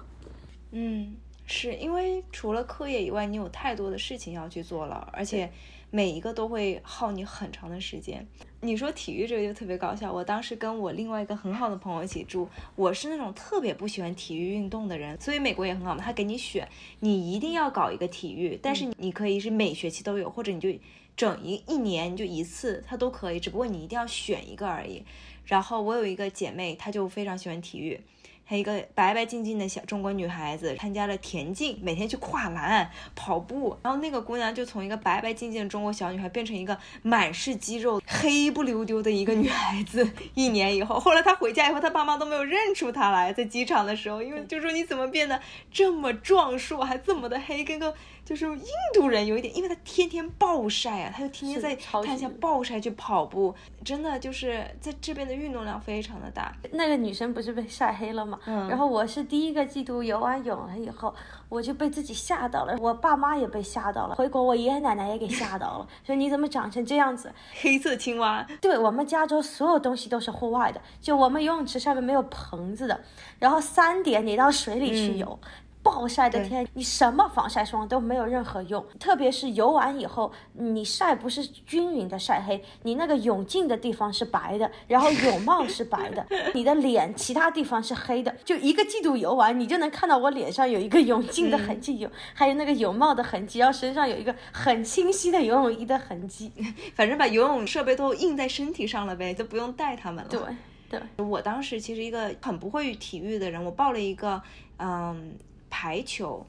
[0.72, 1.16] 嗯，
[1.46, 5.50] 是因为除了课业以外，你有太多的事情要去做了，而且
[5.90, 8.26] 每一个都会耗你很长的时间。
[8.60, 16.68] 你说体育这个就特别搞笑，我当时跟我另外一个很好的朋友一起住，我是那种特别不喜欢体育运动的人，所以美国也很好嘛，他给你选，
[17.00, 20.68] 你一定要搞一个体育，但是你可以是每学期都有，或者你就。
[21.16, 25.04] 整一一年就一次，它都可以，只不过你一定要选一个而已。
[25.46, 28.00] 然后我有一个姐妹，她就非常喜欢体育。
[28.46, 33.74] 她一个白白净净的小中国女孩子，参加了田径，每天去跨栏、跑步。
[33.82, 40.06] 然后那个姑娘就从一个白白净净的中国小女孩，变成一个满是肌肉、黑不溜丢的一个女孩子。
[40.34, 43.32] 一年以后，后来她回家以后，她爸妈都没有认出她来。
[43.32, 45.40] 在机场的时候，因为就说你怎么变得
[45.72, 47.94] 这么壮硕，还这么的黑，跟个
[48.24, 48.64] 就是印
[48.94, 53.54] 度人有一点，因为他天天暴晒啊，他就天天在太阳暴晒去跑步，
[53.84, 56.54] 真的就是在这边的运动量非常的大。
[56.72, 58.40] 那个女生不是被晒黑了吗？
[58.46, 58.66] 嗯。
[58.68, 61.14] 然后我是第一个季度游完泳了以后，
[61.50, 67.30] 我就被自己吓到了，我爸妈也被吓到了，回国我爷爷奶奶也给吓到了， 说你怎么长成这样子？
[67.60, 68.46] 黑色青蛙。
[68.60, 72.98] 对我们加州所有东西都是户外的，就我们游泳池上面没有棚子的，
[73.38, 75.38] 然后三点你到水里去游。
[75.84, 96.50] 暴晒的天，你什么防晒霜都没有任何用，特别是游完以后，你晒不是均匀的晒黑，你那个泳镜的地方是白的，然后泳帽是白的， 你的脸其他地方是黑的，就一个季度游完，你就能看到我脸上有一个泳镜的痕迹，有 还有那个泳帽的痕迹，然后身上有一个很清晰的游泳衣的痕迹，
[96.96, 100.30] 反正把游泳设备都印在身体上了呗，就不用带它们了。
[100.30, 100.40] 对
[100.88, 104.40] 对，我当时其实一个很不会体育的人，我报了一个
[104.78, 105.36] 嗯。
[105.76, 106.46] 排球，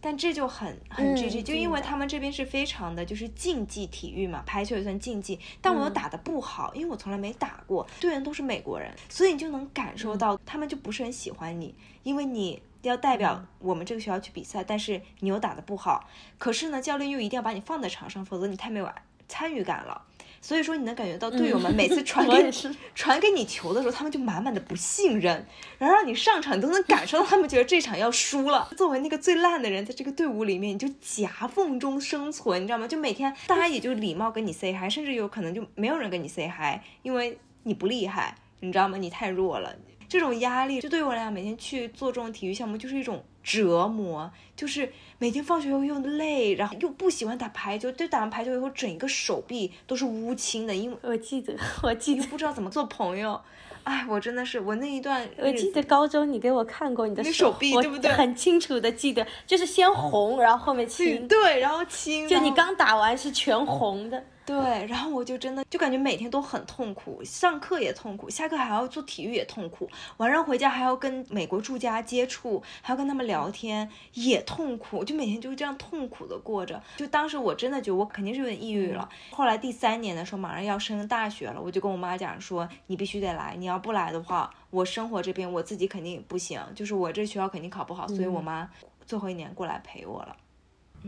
[0.00, 11.74] 但这就很很 G G，就因为他们这边是非常的就是竞技体育嘛，排球也算竞技，但我又打的不好，因为我从来没打过，队员都是美国人，所以你就能感受到他们就不是很喜欢你，
[12.04, 16.08] 因为你要代表我们这个学校去比赛，但是你又打得不好，
[16.38, 18.88] 可是呢，教练又一定要把你放在场上，否则你太没有
[19.26, 20.04] 参与感了。
[20.40, 22.50] 所以说，你能感觉到队友们每次传 给你
[22.94, 25.44] 传给你球的时候，他们就满满的不信任，
[25.78, 28.70] 然后让你上场，你都能感受到他们觉得这场要输了。
[28.76, 32.86] 作为那个最烂的人，在这个队伍里面，你就夹缝中生存，你知道吗？
[32.86, 38.96] 就每天大家也就礼貌跟你 say hi，甚至有可能就没有人跟你 say hi，因为你不厉害，你知道吗？
[38.96, 39.74] 你太弱了。
[40.08, 53.38] 这种压力，就对我来讲，每天去做这种体育项目就是一种折磨，就是每天放学后又累，然后又不喜欢打排球，对打完排球以后，整一个手臂都是乌青的，因为我记得，我记得不知道怎么做朋友，
[53.84, 58.10] 哎，我真的是我那一段，我记得高中你给我看过你的手臂，对不对？
[58.10, 64.24] 很清楚的记得，就是先红，然后后面青，对，然后青，就你刚打完是全红的。
[64.48, 69.86] 对，然后我就真的就感觉每天都很痛苦，上课也痛苦，下课还要做体育也痛苦，
[70.16, 76.82] 晚上回家还要跟美国住家接触，还要跟他们聊天也痛苦，就每天就这样痛苦的过着。
[76.96, 79.06] 就当时我真的觉得我肯定是有点抑郁了。
[79.32, 88.70] 后来第三年的时候，马上要升大学了，我就跟我妈讲说，你必须得来，你要不来的话，我生活这边我自己肯定不行，就是我这学校肯定考不好，所以我妈
[89.04, 90.34] 最后一年过来陪我了。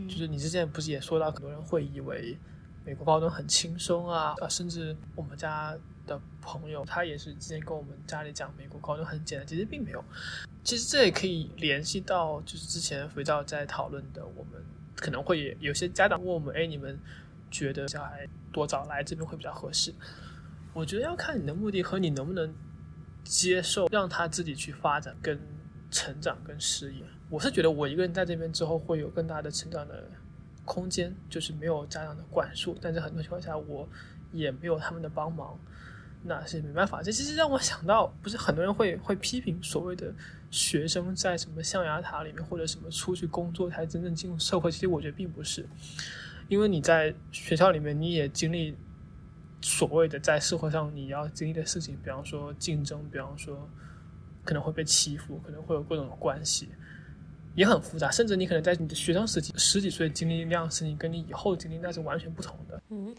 [0.07, 2.37] 就是你之前不是也说到，很多人会以为。
[2.83, 5.77] 美国高中很轻松啊，啊，甚至我们家
[6.07, 10.03] 的朋友他也是之前跟我们家里讲美国高中很简单，其实并没有。
[10.63, 14.63] 其实这也可以联系到，就是之前肥皂在讨论的，我们
[14.95, 16.99] 可能会有些家长问我们，哎，你们
[17.49, 19.93] 觉得小孩多早来这边会比较合适？
[20.73, 22.53] 我觉得要看你的目的和你能不能
[23.23, 25.39] 接受让他自己去发展、跟
[25.91, 27.03] 成长、跟适应。
[27.29, 30.09] 我是觉得我一个人在这边之后会有更大的成长的。
[30.65, 33.87] 空间就是没有家长的管束，但是很多情况下我
[34.31, 35.59] 也没有他们的帮忙，
[36.23, 37.01] 那是没办法。
[37.01, 40.13] 这其实让我想到，不是很多人会 会批评所谓的
[40.49, 44.71] 学生在什么象牙塔里面或者什么出去工作才真正进入社会。
[44.71, 45.67] 其实我觉得并不是，
[46.47, 48.77] 因为你在学校里面你也经历
[49.61, 53.67] 所谓的在社会上你要经历的事情，比方说竞争，比方说
[54.43, 56.69] 可能会被欺负，可能会有各种关系。
[57.55, 62.81] 也很复杂，甚至你可能在你的学生时期十几岁经历那样事情，跟你以后经历那是完全不同的。
[62.89, 63.13] 嗯，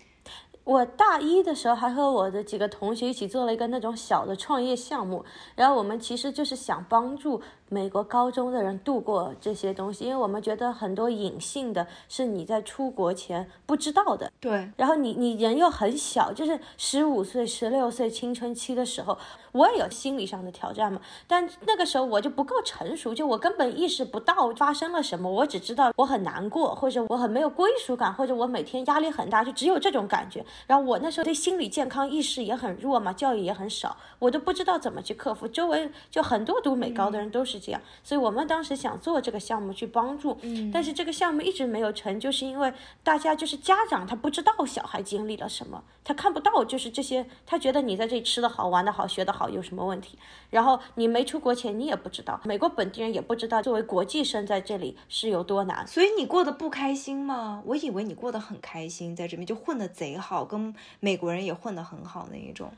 [0.65, 5.25] 我大一的时候还和我的几个同学一起做了一个那种小的创业项目，
[5.55, 7.41] 然后我们其实就是想帮助。
[7.73, 14.31] 美国高中的人度过这些东西，因为我们觉得很多隐性的是你在出国前不知道的。
[14.39, 19.17] 对，然后你你人又很小，就是十五岁、十六岁青春期的时候，
[19.53, 21.01] 我也有心理上的挑战嘛。
[21.27, 30.45] 但那个时候我就不够成熟，就我根本意识不到发生了什么，我只知道我很难过，或者我很没有归属感，或者我每天压力很大，就只有这种感觉。
[30.67, 35.49] 然后我那时候对心理健康意识也很弱嘛，教育也很少，我都不知道怎么去克服。
[35.49, 37.62] 周围就很多读美高的人都是。
[37.63, 42.73] 这样，所以我们当时想做这个项目去帮助，嗯，但是这个项目一直没有成，就是因为
[43.05, 50.19] 大家就是家长他不知道小孩经历了什么，他看不到就是这些，他觉得你在这里吃的好、玩的好、学的好有什么问题，
[50.51, 57.63] 然后你没出国前你也不知道，美国本地人也不知道作为国际生在这里是有多难，所以你过得不开心吗？
[57.67, 62.73] 我以为你过得很开心，在这边就混得贼好，跟美国人也混得很好那一种。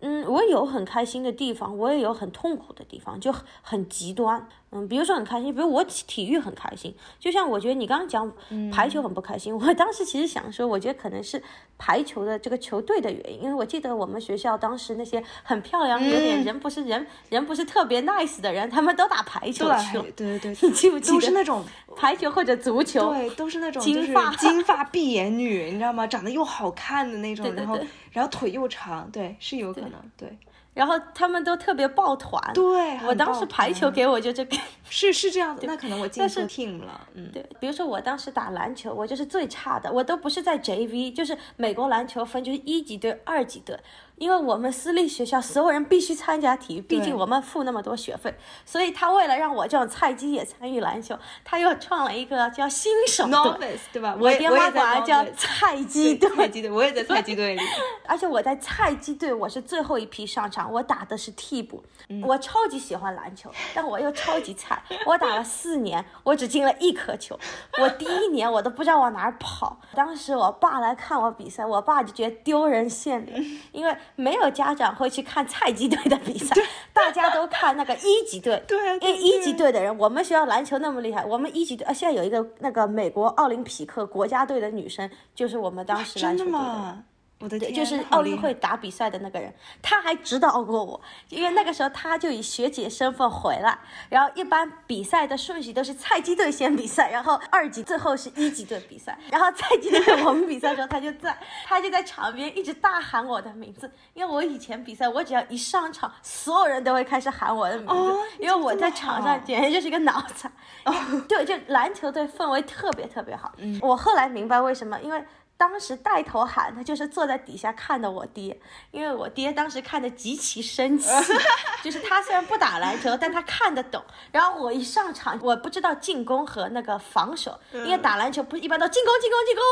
[0.00, 4.46] 嗯，我有很开心的地方，我也有很痛苦的地方，就很很极端。
[4.72, 8.32] 嗯，比如说很开心，比如我体体育很开心，就像我觉得你刚刚讲
[8.72, 11.42] 排球很不开心，我当时其实想说，我觉得可能是
[11.76, 20.04] 排球的这个球队的原因，因为我记得我们学校当时那些很漂亮、有点人不是人人不是特别 nice 的人，他们都打排球去了。
[20.14, 21.14] 对对对， 你记不记得？
[21.14, 21.64] 都是那种
[21.96, 26.06] 排球或者足球，对，都是那种金发金发 碧眼女，你知道吗？
[26.06, 30.38] 长得又好看的那种，对对然后对然后腿又长，对，是有可能，对
[30.72, 32.40] 然后他们都特别抱团。
[32.54, 32.96] 对。
[33.06, 34.56] 我当时排球给我就这个。
[34.88, 43.78] 是是这样的，那可能我进错 team 了，嗯，对，比如说我当时打篮球，我就是最差的，我都不是在 JV，就是美国篮球分就是一级队、二级队，
[44.20, 48.34] 因为我们私立学校所有人必须参加体育，毕竟我们付那么多学费，
[48.66, 53.32] 所以他为了让我这种菜鸡也参与篮球，他又创了一个叫新手队。
[53.32, 54.14] novice 对吧？
[54.20, 57.62] 我爹也我也在妈管它叫菜鸡队，菜鸡队，我也在菜鸡队里。
[58.06, 61.82] 而且我在菜鸡队，我是最后一批上场，我打的是替补。
[62.22, 64.82] 我超级喜欢篮球，但我又超级菜。
[65.06, 67.38] 我打了四年，我只进了一颗球。
[67.80, 69.80] 我第一年我都不知道往哪儿跑。
[69.94, 76.54] 当时我爸来看我比赛，我爸就觉得丢人现眼， 因为没有家长会去看菜鸡队的比赛，
[76.92, 78.62] 大家都看那个一级队。
[78.68, 87.04] 对因为一级队的人，我们学校篮球那么厉害，我们一级队啊，现在有一个那个美国奥林匹克国家队的女生，就是我们当时篮球队的？
[87.40, 93.78] 我的对，天，就是奥运会打比赛的那个人，他还指导过我，因为那个时候他就以学姐身份回来，
[94.10, 101.34] 然后一般比赛的顺序都是菜鸡队先比赛，然后二级最后是一级队比赛，然后菜鸡队 我们比赛的时候他就在，
[101.64, 110.52] 他就在场边一直大喊我的名字，因为我以前比赛我只要一上场，所有人都会开始喊我的名字，哦因为我在场上简直就是一个脑残，
[111.26, 115.24] 对，就篮球队氛围特别特别好，我后来明白为什么，因为。
[115.60, 118.58] 当时带头喊的就是坐在底下看的我爹，
[118.92, 121.10] 因为我爹当时看的极其生气，
[121.84, 124.02] 就是他虽然不打篮球，但他看得懂。
[124.32, 129.62] 然后我一上场，我不知道进攻和那个防守，因为打篮球不是一般都进攻进攻进攻，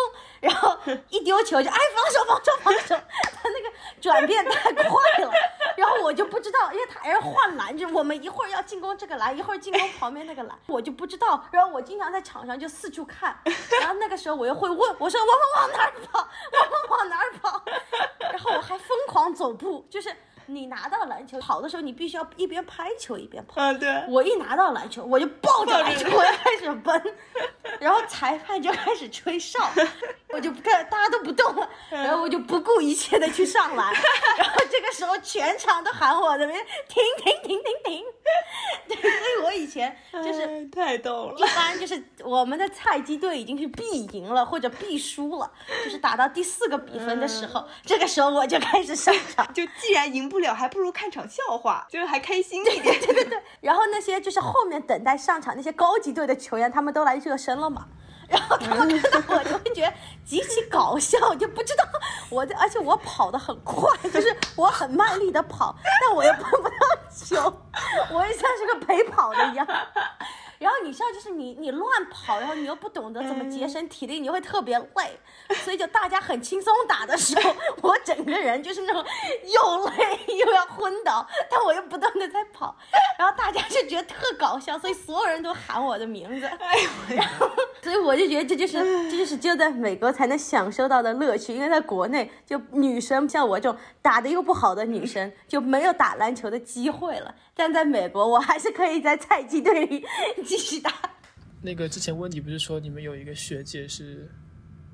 [0.40, 0.78] 然后
[1.08, 2.94] 一丢球就哎防守防守防守，
[3.42, 4.84] 他那个转变太快
[5.24, 5.32] 了，
[5.74, 11.42] 然后我就不知道，因为他还是换篮，就我们一会儿要进攻这个篮，一会儿进攻旁边那个篮，我就不知道。
[11.50, 13.34] 然后我经常在场上就四处看，
[13.80, 16.18] 然后那个时候我又会问，我说我们往哪儿跑？
[16.52, 17.62] 我们往哪儿跑？
[18.20, 20.14] 然后我还疯狂走步，就是
[20.48, 23.60] 你拿到篮球跑的时候，你必须要一边拍球一边跑。
[23.60, 27.16] 啊，对，我一拿到篮球，我就抱着篮球，我 就开始奔，
[27.78, 29.58] 然后裁判就开始吹哨，
[30.30, 33.92] 我就不看，大家都不动了，然后我就不顾一切的去上篮，
[34.38, 36.56] 然后这个时候全场都喊我的名，
[36.88, 38.04] 停停停停停，
[38.88, 40.42] 对，所以我以前就是。
[40.42, 41.42] 哎太逗了一。
[41.54, 43.82] 般就是我们的菜鸡队已经是必
[44.12, 45.50] 赢了或者必输了，
[45.84, 49.52] 就是打到第四个比分的时候，这个时候我就开始上场。
[49.52, 52.98] 就既然赢不了，还不如看场笑话，就是还开心一点。
[53.00, 57.86] 对对对，然后那些就是后面等待上场那些高级队的球员，他们都来热身了嘛。
[58.28, 59.90] 然后他们看到我就会觉得
[60.22, 61.84] 极其搞笑，就不知道
[62.28, 66.76] 我的，而且我跑得很快，就是我很卖力的跑，但我又碰不到
[67.10, 67.36] 球，
[68.12, 69.66] 我也像是个陪跑的一样。
[70.58, 75.18] 然后你知道，就是你你乱跑，然后你又不懂得怎么节省体力，你就会特别累。
[75.64, 79.04] 所以就大家很轻松打的时候， 我整个人就是那种
[79.44, 82.76] 又累又要昏倒，但我又不断的在跑，
[83.18, 86.46] 然后大家就觉得特搞笑，所以 所有人都喊我的名字。
[86.46, 87.18] 哎呦喂，
[87.82, 88.78] 所以我就觉得这就是
[89.10, 97.34] 这就是只有在美国才能享受到的乐趣，因为在国内就女生像我这种打的又不好的女生就没有打篮球的机会了。
[97.58, 100.04] 但在美国，我还是可以在菜鸡队里
[100.46, 100.92] 继续打。
[101.60, 104.30] 那个之前问题不是说你们有一个学姐是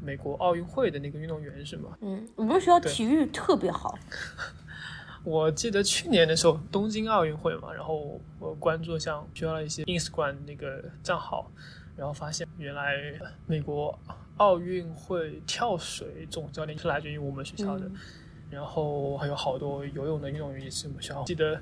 [0.01, 1.91] 美国奥运会的那个运动员是吗？
[2.01, 3.99] 嗯，我们学校体育特别好，
[5.25, 11.51] 我记得去年的时候东京奥运会嘛，然后我关注像学校的一些 Instagram 那个账号，
[11.99, 12.95] 然后发现原来
[13.47, 13.99] 美国
[14.39, 17.91] 奥运会跳水总教练是来自于我们学校的，
[18.51, 21.23] 然后还有好多游泳的运动员也是我们学校。
[21.25, 21.61] 记得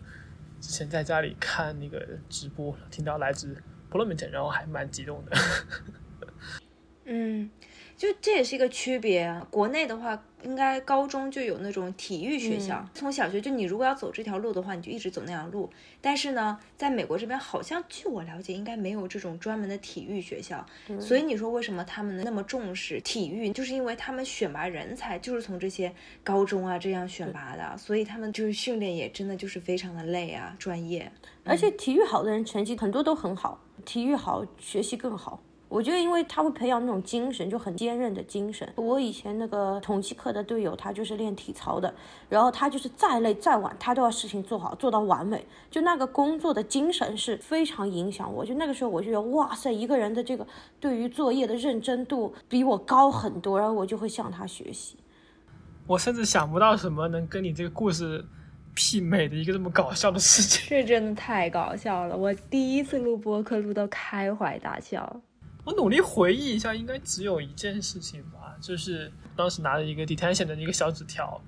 [0.62, 3.52] 之前在家里看那个直播，听到来自
[3.90, 5.36] p l u m e n t 然后还蛮激动的。
[7.04, 7.50] 嗯，
[7.96, 9.44] 就这也是一个区别啊。
[9.50, 15.70] 国内的话，应该高中就有那种体育学校，从小学就你如果要走这条路的话，你就一直走那样路。
[16.00, 20.64] 但是呢，在美国这边，好像据我了解，应该没有这种专门的体育学校。
[21.00, 25.92] 所以你说为什么他们那么重视体育，就是因为他们选拔人才就是从这些
[26.24, 31.10] 高中啊这样选拔的，所以他们就是训练也真的就是非常的累啊，专业。
[31.44, 35.42] 而且体育好的人成绩很多都很好，体育好学习更好。
[35.72, 38.70] 我觉得，因为他会培养那种精神，就很坚韧的精神。
[38.76, 41.92] 我以前那个统计课的队友，他就是练体操的，
[42.28, 45.42] 然后他就是再累再晚，他都要事情做好，做到完美。
[45.70, 48.44] 就那个工作的精神是非常影响我。
[48.44, 50.46] 就那个时候，我就觉得哇塞，一个人的这个
[50.78, 54.98] 对于作业的认真度比我高很多，然后我就会向他学习。
[55.86, 58.22] 我甚至想不到什么能跟你这个故事
[58.76, 60.66] 媲美的一个这么搞笑的事情。
[60.68, 62.14] 这真的太搞笑了！
[62.14, 65.22] 我第一次录播客录到开怀大笑。
[65.64, 71.40] 我努力回忆一下，应该只有一件事情吧，就是当时拿着一个 detention 的一个小纸条，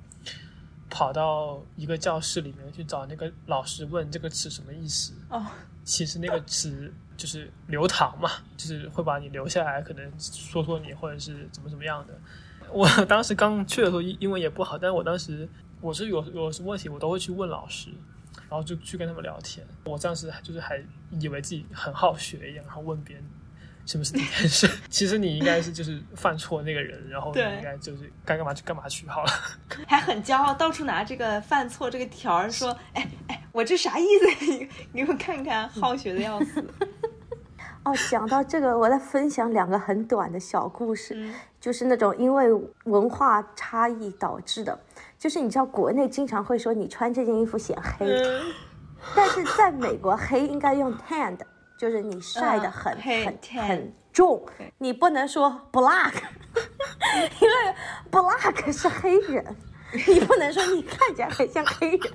[0.88, 5.14] 跑到一个教室里面去找那个老师问这个词什么意思。
[5.30, 5.44] 哦，
[5.82, 12.16] 其实那个词就是留堂嘛，就是会把你留下来，可能说说你或者是怎么怎么样的。
[12.70, 15.48] 我当时刚去的时候英英文也不好，但是我当时
[15.80, 17.90] 我是有有什么问题我都会去问老师，
[18.48, 19.66] 然后就去跟他们聊天。
[19.84, 20.80] 我当时就是还
[21.18, 23.24] 以为自己很好学一样，然后问别人。
[23.86, 24.68] 是不是第一件事？
[24.88, 29.30] 其实你应该是就是犯错那个人，然后你应该就是该干嘛就干嘛去好了。
[29.86, 34.44] 还很骄傲，到处拿这个犯错这个条儿说：“哎哎，我这啥意思？
[34.50, 36.64] 你你们看看，好学的要死。”
[37.84, 41.30] 哦，讲到这个，我再分享两个很短的小故事，
[41.60, 42.50] 就是那种因为
[42.84, 44.78] 文化差异导致的。
[45.18, 48.06] 就是你知道，国内经常会说你穿这件衣服显黑，
[49.14, 51.46] 但是在美国黑应该用 tan 的。
[51.76, 54.40] 就是你晒得很很很重，
[54.78, 56.12] 你不能说 black，
[57.40, 57.74] 因为
[58.10, 59.44] black 是黑人，
[60.06, 62.12] 你不能说你看起来很像黑人。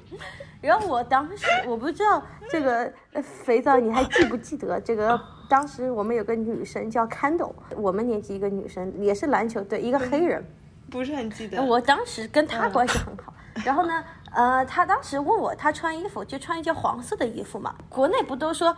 [0.61, 2.91] 然后我当时我不知道这个
[3.21, 4.79] 肥皂你还记不记得？
[4.79, 10.43] 这个当时我们有个女生叫 Candle，我们年级一个女生也是篮球队，一个黑人，
[10.89, 11.61] 不是很记得。
[11.61, 13.33] 我当时跟她关系很好，
[13.65, 18.75] 然后呢，呃，她当时问我，她穿衣服就穿一件黄色的衣服嘛，国内不都说。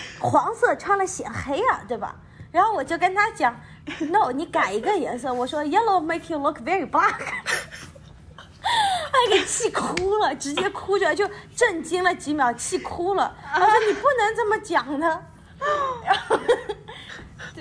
[0.20, 2.14] 黄色穿了显黑啊，对吧？
[2.50, 3.58] 然后我就跟他讲
[4.10, 5.32] ，No，你改一个颜色。
[5.32, 7.20] 我说 Yellow make you look very black。
[8.62, 13.34] 他给气哭了，直接哭着就震惊了几秒，气哭了。
[13.52, 15.24] 他说你不能这么讲的。
[16.04, 16.38] 然后。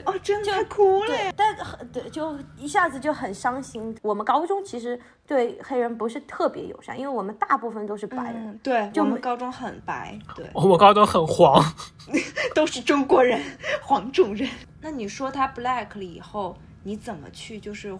[0.06, 3.96] 哦，真的哭了，但很对，就一下子就很伤心。
[4.02, 8.60] 我们高中其实对黑人不是特别友善，因为我们大部分都是白人。
[8.64, 11.64] 对，就我们高中很白，对，我们高中很黄，
[12.56, 13.42] 都是中国人，
[13.84, 14.50] 黄种人。
[14.82, 17.98] 那你说他 black 了以后，你怎么去就是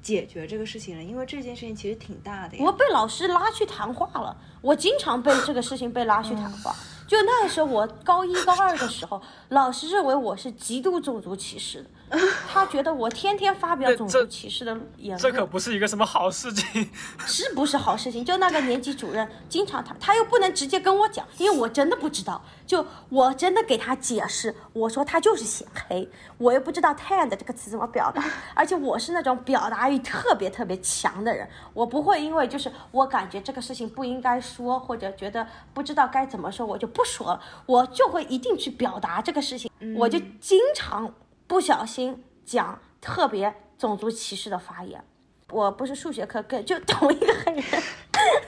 [0.00, 1.02] 解决这个事情呢？
[1.02, 2.56] 因为这件事情其实挺大的。
[2.58, 6.74] 我被老师拉去谈话了，我经常被这个事情被拉去谈话。
[7.10, 11.90] 就那个时候，我高一高二的时候，老师认为我是极度种族歧视的。
[12.52, 16.90] 他觉得我天天发表种族歧视的言论，这可不是一个什么好事情，
[17.26, 18.24] 是不是好事情？
[18.24, 22.42] 就那个年级主任经常他他又不能直接跟我讲，因为我真的不知道。
[22.66, 26.08] 就我真的给他解释，我说他就是显黑，
[26.38, 35.44] 我又不知道 tan 的这个词怎么表达， 而且我是那种表达欲特别特别强的人，我不会因为就是我感觉这个事情不应该说，或者觉得
[35.74, 41.12] 不知道该怎么说，我就不说了，我就会一定去表达这个事情，我就经常。
[41.50, 45.04] 不小心讲特别种族歧视的发言，
[45.48, 47.64] 我不是数学课跟就同一个黑人，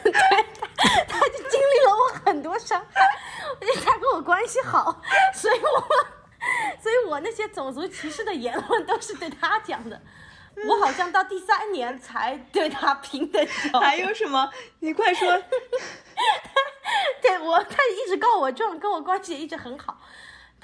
[0.04, 0.12] 对，
[1.08, 3.00] 他就经历了我很多伤害，
[3.60, 5.02] 而且他跟我关系好，
[5.34, 5.80] 所以我，
[6.80, 10.00] 所以我那些种族歧视的言论都是对他讲的，
[10.68, 13.44] 我好像到第三年才对他平等。
[13.80, 14.48] 还有什么？
[14.78, 15.28] 你快说。
[17.20, 19.98] 对我，他一直告我状，跟我关系也一直很好。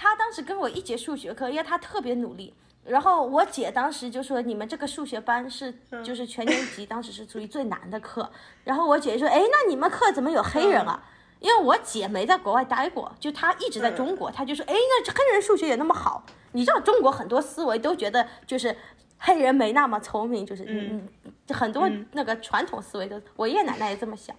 [0.01, 2.55] 他当时跟我一节数学课，因为他特别努力。
[2.85, 5.75] 然后我姐当时就说：“你们这个数学班是
[6.05, 8.31] 就是全年级当时是属于最难的课。”
[8.63, 11.03] 然后我姐说：“哎，那你们课怎么有黑人啊？”
[11.41, 16.25] 因为我姐没在国外待过，就她一直在中国，她就说：“哎，那黑人数学也那么好？
[16.53, 18.75] 你知道中国很多思维都觉得就是
[19.19, 24.35] 黑人没那么聪明，就是嗯嗯，很多那个传统思维都，我爷爷奶奶也这么想。”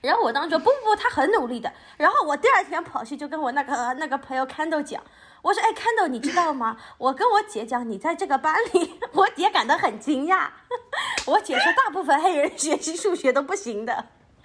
[0.00, 1.72] 然后我当时说不不不，他很努力的。
[1.96, 5.02] 然后我第二天跑去就跟我那个那个朋友 Candle 讲，
[5.42, 6.76] 我说哎 Candle 你知道吗？
[6.98, 10.48] 我跟我姐讲你在这个班里， 我姐感到很惊讶。
[11.26, 14.06] 我姐说大部分黑人学习数学都不行的。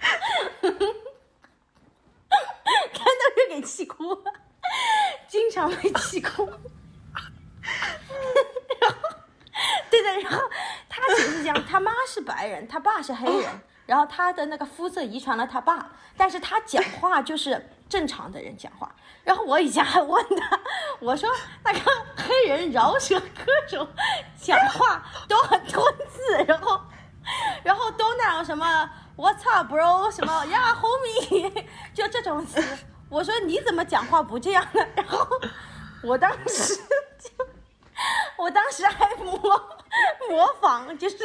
[2.92, 4.32] Candle 就给气哭了，
[5.28, 6.48] 经常被气哭。
[8.80, 8.96] 然后
[9.88, 10.42] 对的，然后
[10.88, 13.48] 他姐是讲他妈是白人，他爸是黑人。
[13.86, 18.94] 然后他的那个肤色遗传了他爸，但是他讲话就是正常的人讲话。
[19.22, 20.60] 然后我以前还问他，
[21.00, 21.28] 我说
[21.64, 21.78] 那个
[22.16, 23.26] 黑人饶舌歌
[23.68, 23.86] 手
[24.40, 26.80] 讲话都很吞字， 然后，
[27.62, 30.10] 然后都那种什么 What's up, bro？
[30.10, 31.64] 什么呀，homie？
[31.94, 32.62] 就这种词。
[33.08, 34.84] 我说你怎么讲话不这样呢？
[34.96, 35.26] 然后
[36.02, 36.74] 我当时
[37.18, 37.46] 就。
[38.36, 39.38] 我当时还模
[40.28, 41.16] 模仿，就是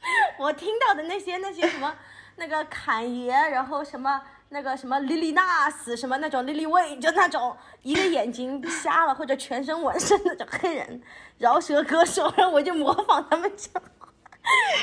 [0.38, 1.94] 我听到的那些那些什么
[2.36, 11.02] 那个侃爷，然后什么那个什么莉莉娜丝，什么那种莉莉薇，就那种一个眼睛瞎了或者全身纹身那种黑人
[11.38, 14.08] 饶舌歌手，然后我就模仿他们讲话，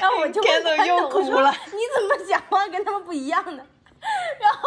[0.02, 3.66] 然后我就问 Kendall 看又我说哭了你怎么讲话跟他们不一样呢？
[4.40, 4.60] 然后。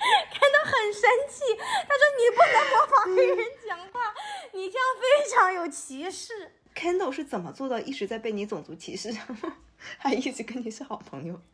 [0.00, 4.14] 看到很生气，他说：“你不能模仿黑人讲话，
[4.52, 6.50] 你这样非常有歧视。
[6.74, 9.14] Kendall 是怎么做到一直在被你种族歧视，
[9.98, 11.38] 还一直跟你是好朋友？”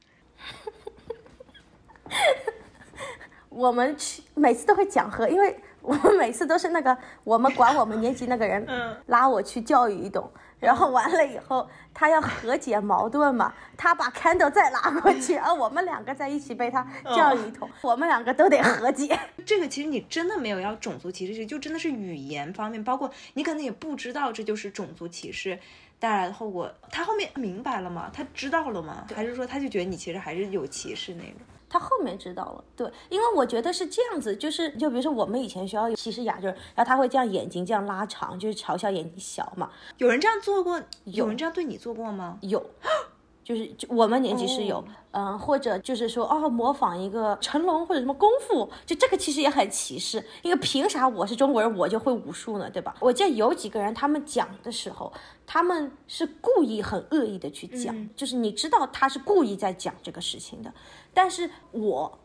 [3.48, 8.66] 我们去每次都会讲和，因为我们每次都是那个我们管我们年级那个人
[9.06, 10.28] 拉我去教育一董，
[10.58, 19.16] 然后完了以后他要和解矛盾嘛，他把 Candle 再拉过去，然 后我们两个在一起被他教育一通，我们两个都得和解。
[19.46, 25.56] 这个其实你真的没有要种族歧视，就真的是语言方面，包括你可能也不知道这就是种族歧视
[26.00, 26.68] 带来的后果。
[26.90, 28.10] 他后面明白了吗？
[28.12, 29.06] 他知道了吗？
[29.14, 31.38] 还是说他就觉得你其实还是有歧视那个？
[31.68, 40.80] 他后面知道了，对，因为我觉得是这样子，就是就比如说我们以前学校有歧视亚洲人，然后他会这样眼睛这样拉长，就是嘲笑眼睛小嘛，有人这样做过？
[41.04, 42.38] 有人这样对你做过吗？
[42.42, 42.64] 有，
[43.46, 52.96] 就是就我们年级是有，嗯、或者就是说哦，模仿一个成龙或者什么功夫，就这个其实也很歧视，因为凭啥我是中国人我就会武术呢，对吧？
[52.98, 55.12] 我记得有几个人他们讲的时候，
[55.46, 60.74] 他们是故意很恶意的去讲，就是你知道他是故意在讲这个事情的，
[61.14, 62.18] 但是我。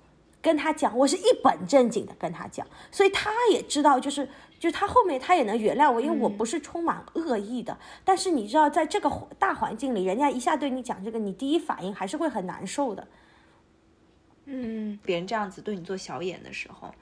[0.43, 4.27] 跟他讲，我是一本正经的跟他讲，所以他也知道，就是
[4.61, 7.75] 就是他后面他也能原谅我，因为我不是充满恶意的。
[8.05, 9.09] 但是你知道，在这个
[9.39, 13.07] 大环境里，人家一下对你讲这个，你第一反应还是会很难受的。
[14.45, 16.93] 嗯，别人这样子对你做小眼的时候，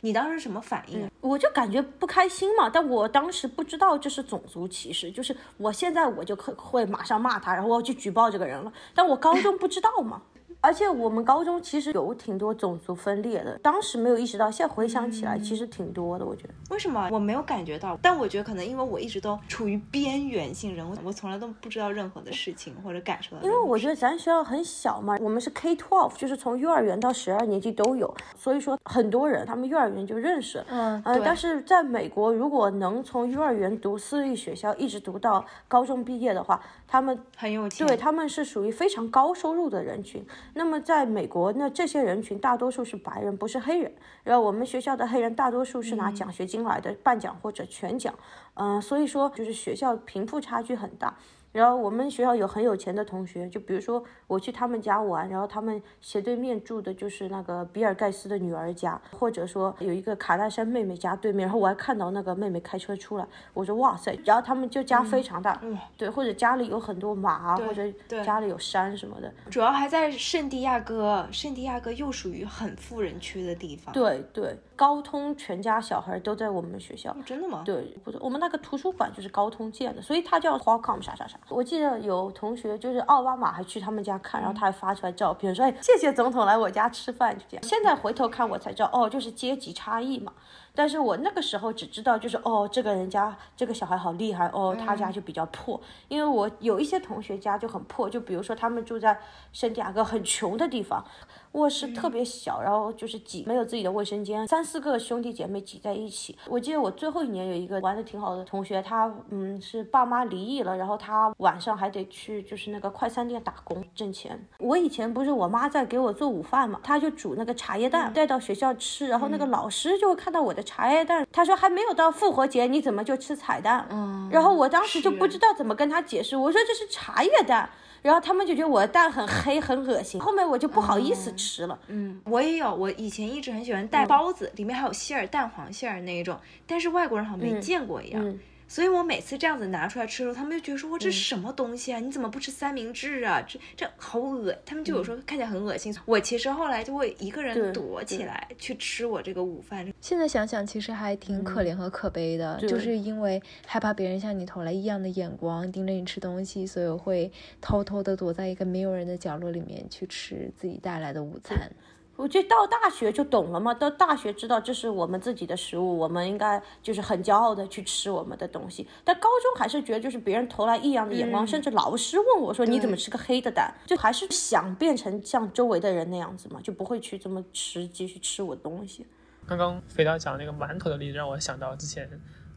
[0.00, 1.10] 你当时什么反应啊？
[1.20, 8.72] 我就感觉不开心嘛，但我当时不知道这是种族歧视，就是我现在我就可会马上骂他，然后我要去举报这个人了。
[8.94, 10.22] 但我高中不知道嘛，
[10.60, 16.54] 而且我们高中其实有挺多种族分裂的，当时没有意识到，现在回想起来其实挺多的，我觉得。
[16.70, 17.96] 为什么我没有感觉到？
[18.02, 23.42] 但我觉得可能因为我一直都处于边缘性人物，我从来都不知道任何的事情或者感受到。
[23.42, 30.64] 因为我觉得咱学校很小嘛，我们是 K twelve，就是从幼儿园到十二年级都有，所以说很多人他们幼儿园就认识。
[30.68, 37.86] 嗯，呃，但是在美国，如果能从幼儿园读私立学校一直读到高中毕业的话，他们很有钱。
[37.86, 40.26] 对他们是属于非常高收入的人群。
[40.54, 43.92] 那么在美国，那这些人群大多数是白人，不是黑人。
[44.24, 48.12] 然后我们学校的黑人大多数是拿奖学金来的，半奖或者全奖。
[48.54, 51.14] 嗯、所以说就是学校贫富差距很大。
[51.52, 65.60] 然后我们学校有很有钱的同学，就比如说我去他们家玩，然后他们斜对面住的就是那个比尔盖茨的女儿家，或者说有一个卡戴珊妹妹家对面，然后我还看到那个妹妹开车出来，我说哇塞，然后他们就家非常大，
[65.96, 67.82] 对，或者家里有很多马啊，或者
[68.22, 77.62] 家里有山什么的，主要还在圣地亚哥，圣地亚哥又属于很富人区的地方。，对对，高通全家小孩都在我们学校，真的吗？
[77.64, 81.36] 对，不是我们那个图书馆就是高通建的，所以它叫 Qualcomm 啥啥啥。
[81.48, 87.64] 我记得有同学就是奥巴马还去他们家看，然后他还发出来照片，说哎谢谢总统来我家吃饭，就这样。
[87.64, 90.32] 现在回头看我才知道，哦，就是阶级差异嘛。
[90.76, 95.80] 但是我那个时候只知道就是哦，这个人家这个小孩好厉害哦，他家就比较破。
[96.06, 99.18] 因为我有一些同学家就很破，就比如说他们住在
[99.52, 101.04] 圣地亚哥很穷的地方，
[101.52, 106.36] 卧室特别小，然后就是挤，没有自己的卫生间，三四个兄弟姐妹挤在一起。
[106.46, 114.46] 我记得我最后一年有一个玩的挺好的同学，他嗯是爸妈离异了，然后他晚上还得去就是那个快餐店打工挣钱。
[114.58, 123.86] 我以前不是我妈在给我做午饭嘛，她就煮那个茶叶蛋带到学校吃，然后那个老师就会看到我的茶叶蛋，他说还没有到复活节，你怎么就吃彩蛋？
[123.90, 127.68] 嗯，然后我当时就不知道怎么跟他解释，我说这是茶叶蛋。
[128.02, 131.78] 然后他们就觉得我的蛋很黑很恶心，后面我就不好意思吃了。
[131.88, 138.24] 嗯，我也有，我以前一直很喜欢带包子，里面还有馅儿，蛋黄馅儿那一种，但是外国人好像没见过一样。
[138.24, 138.38] 嗯
[138.68, 141.98] 所以我每次这样子拿出来吃的时候，他们就觉得说，我这是什么东西啊？
[141.98, 143.42] 你怎么不吃三明治啊？
[143.48, 145.92] 这这好恶，他们就有时候看起来很恶心。
[146.04, 149.90] 我其实后来就会一个人躲起来去吃我这个午饭。
[150.00, 161.70] 现在想想，其实还挺可怜和可悲的，就是因为害怕别人向你投来异样的眼光，盯着你吃东西，所以我会偷偷的躲在一个没有人的角落里面去吃自己带来的午餐。
[162.18, 168.84] 我觉得到大学就懂了嘛，到大学知道这是我们自己的食物，我们应该就是很骄傲的去吃我们的东西。
[169.04, 179.06] 但高中还是觉得就是别人投来异样的眼光，甚至老师问我说你怎么吃个黑的蛋，就还是想变成像周围的人那样子嘛，就不会去这么吃，继续吃我的东西。
[179.46, 182.10] 刚刚肥皂讲那个馒头的例子，让我想到之前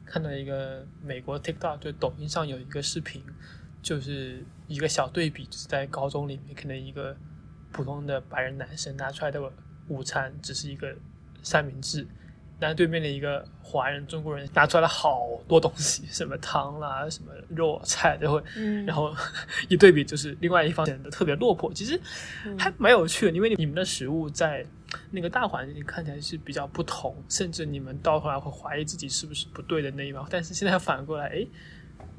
[0.08, 3.24] 看到一个美国 TikTok，就抖音上有一个视频，
[3.84, 7.16] 就是一个小对比，就是在高中里面，可能一个
[7.72, 9.42] 普通的白人男生拿出来的
[9.88, 10.96] 午餐只是一个
[11.44, 12.08] 三明治。
[12.64, 18.44] 但对面的一个华人中国人拿出来了好多东西，什么汤啦，什么肉菜都会，
[18.86, 19.12] 然后
[19.68, 21.74] 一对比就是另外一方显得特别落魄。
[21.74, 22.00] 其实
[22.60, 24.64] 还蛮有趣的，因为你们的食物在
[25.10, 30.28] 那个大环境看起来是比较不同，甚至你们到后来会怀疑自己是不是不对的那一方。
[30.30, 31.48] 但是现在反过来，哎，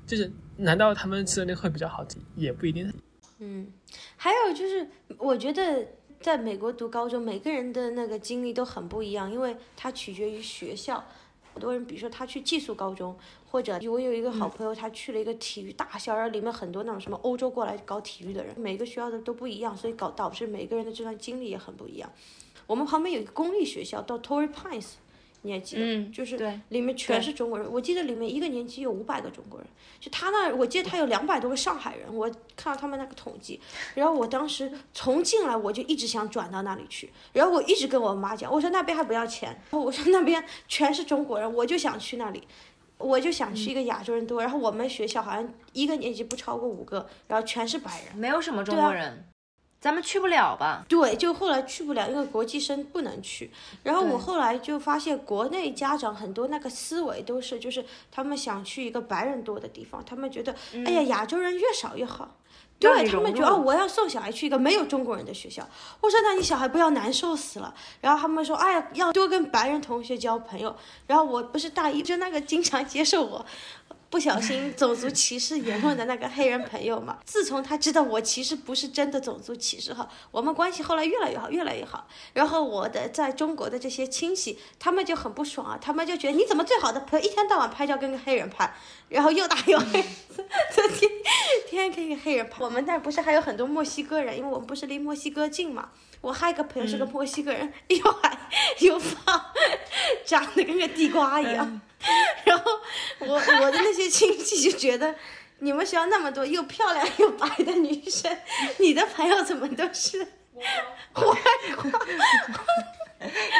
[0.04, 2.04] 就是难道他们吃的那会比较好？
[2.34, 2.92] 也不一定。
[3.44, 3.72] 嗯，
[4.16, 4.88] 还有就是
[5.18, 5.86] 我觉得。
[6.22, 11.04] 在美国读高中，每个人的那个经历都很不一样，因为它取决于学校。
[11.52, 13.18] 很多人，比如说他去寄宿高中，
[13.50, 22.08] 或者我有一个好朋友，他去了一个体育大校，然后里面很多那种什么欧洲过来搞体育的人，每个学校的都不一样，所以搞导致每个人的这段经历也很不一样。
[22.68, 24.92] 我们旁边有一个公立学校，到 Torrey Pines。
[25.42, 26.10] 你还记得？
[26.10, 26.36] 就是
[26.68, 27.70] 里面全是中国人。
[27.70, 29.68] 我记得里面一个年级有五百个中国人。
[30.00, 32.12] 就他那，我记得他有两百多个上海人。
[32.12, 33.60] 我看到他们那个统计，
[33.94, 37.10] 然后我当时从进来我就一直想转到那里去。
[37.32, 39.50] 然后我一直跟我妈讲，我说那边还不要钱。
[39.50, 42.46] 然后我说那边全是中国人，我就想去那里，
[42.98, 44.40] 我就想去一个亚洲人多。
[44.40, 49.24] 然后我们学校好像一个年级不超过五个，然后全是白人，没有什么中国人。
[49.82, 50.84] 咱们去不了吧？
[50.88, 53.50] 对，就后来去不了，因为国际生不能去。
[53.82, 60.54] 然后我后来就发现，国内家长很多那个思维都是，就是他们想去一个白人多的地方，他们觉得，
[60.86, 62.36] 哎呀，亚洲人越少越好。
[62.78, 65.64] 对他们觉得，我要送小孩去一个没有中国人的学校。
[66.00, 67.72] 我说，那你小孩不要难受死了。
[68.00, 70.74] 然后他们说，哎呀，要多跟白人同学交朋友。
[71.06, 73.46] 然后我不是大一，就那个经常接受我。
[74.12, 82.06] 不小心 种族歧视言论的那个黑人朋友嘛，自从他知道我其实不是真的种族歧视哈，我们关系后来越来越好，越来越好。
[82.34, 88.70] 然后我的在中国的这些亲戚，他们就很不爽啊，他们就觉得你怎么最好的朋友一天到晚拍照跟个黑人拍，
[89.08, 90.04] 然后又打又黑，
[91.00, 91.10] 天
[91.66, 92.62] 天跟个黑人拍。
[92.62, 95.88] 我们那不是还有很多墨西哥人，因为我们不是离墨西哥近嘛。
[96.20, 98.38] 我还有个朋友是个墨西哥人， 又矮
[98.80, 99.42] 又胖，
[100.26, 101.80] 长得跟个地瓜一样。
[102.44, 102.70] 然后
[103.20, 105.14] 我我的那些亲戚就觉得，
[105.60, 108.36] 你们学校那么多又漂亮又白的女生，
[108.78, 110.20] 你的朋友怎么都是
[111.14, 111.24] 外
[111.76, 111.90] 挂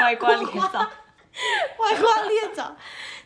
[0.01, 0.91] 外挂猎枣，
[1.79, 2.77] 外挂猎枣，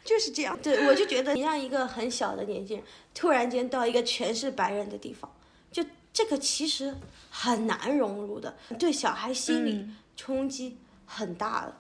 [0.05, 0.59] 就是这样。
[0.63, 2.83] 对，我就觉得你让一个很小的年纪人
[3.15, 5.35] 突然间到一个全是白人的地方，
[5.73, 6.95] 就这个其实
[7.31, 11.75] 很难融入的，对小孩心理冲击很大的。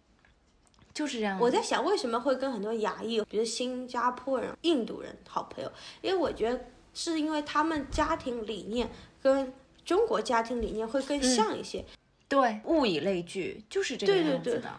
[0.96, 1.38] 就是这样。
[1.38, 5.70] 我在想，为什么会跟很多亚裔，比如新加坡人、印度人好朋友？
[6.00, 6.58] 因为我觉得
[6.94, 8.90] 是因为他们家庭理念
[9.22, 9.52] 跟
[9.84, 11.84] 中国家庭理念会更像一些。
[12.26, 14.72] 对，物以类聚，就是这个样子的。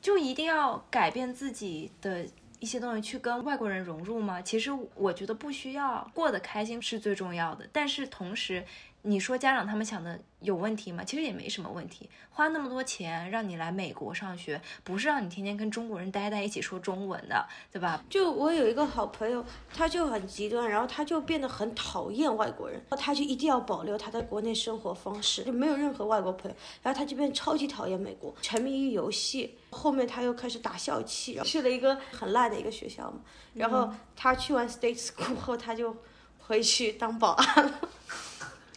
[0.00, 2.24] 就一定要改变自己的
[2.60, 4.40] 一些东西去跟外国人融入吗？
[4.40, 7.68] 其实我觉得不需要，过得开心是最重要的。
[7.72, 8.64] 但是同时。
[9.06, 11.04] 你说家长他们想的有问题吗？
[11.04, 12.10] 其实也没什么问题。
[12.30, 18.02] 花那么多钱让你来美国上学，不是让你天天跟中国人待在一起说中文的，对吧？
[18.10, 26.56] 就我有一个好朋友，他就很极端，然后他就变得很讨厌外国人，他就一定要保留他在国内生活方式，就没有任何外国朋友。
[26.82, 29.56] 然后他就变超级讨厌美国，沉迷于游戏。
[29.70, 33.20] 后面他又开始打校气，去了一个很烂的一个学校嘛。
[33.54, 35.96] 然后他去完 State School 后，他就
[36.40, 37.80] 回去当保安了。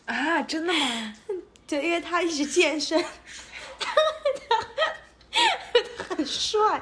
[0.10, 1.14] 啊，真的吗？
[1.68, 3.00] 对，因为他一直健身，
[3.80, 3.94] 他
[5.98, 6.82] 他很帅，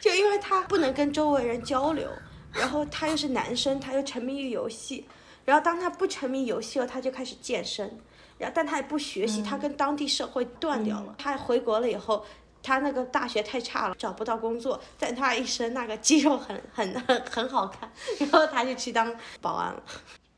[0.00, 2.08] 就因为他不能跟周围人交流，
[2.52, 5.04] 然后他又是男生，他又沉迷于游戏，
[5.44, 7.98] 然后当他不沉迷游戏了，他就开始健身，
[8.38, 11.16] 然后但他也不学习，他跟当地社会断掉了。
[11.18, 12.24] 他回国了以后，
[12.62, 19.82] 他那个大学太差了，找不到工作，但他一身那个肌肉很很很很好看，然后他就去当保安了。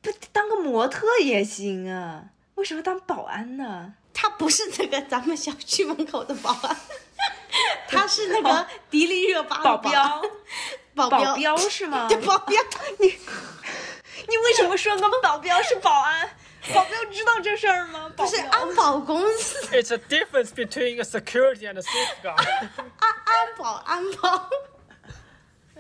[0.03, 2.25] 不当个模特也行啊？
[2.55, 3.95] 为什么当保安呢？
[4.13, 6.77] 他不是那个咱们小区门口的保安，
[7.89, 10.23] 他是那个迪丽热巴保镖。
[10.95, 12.07] 保镖是吗？
[12.11, 12.61] 对，保镖。
[12.99, 13.07] 你
[14.29, 16.29] 你为什么说跟保镖是保安？
[16.75, 18.13] 保镖知道这事儿吗？
[18.15, 19.67] 不是安保公司。
[19.69, 22.47] It's a difference between a security and a safeguard。
[22.99, 24.51] 安安保安保。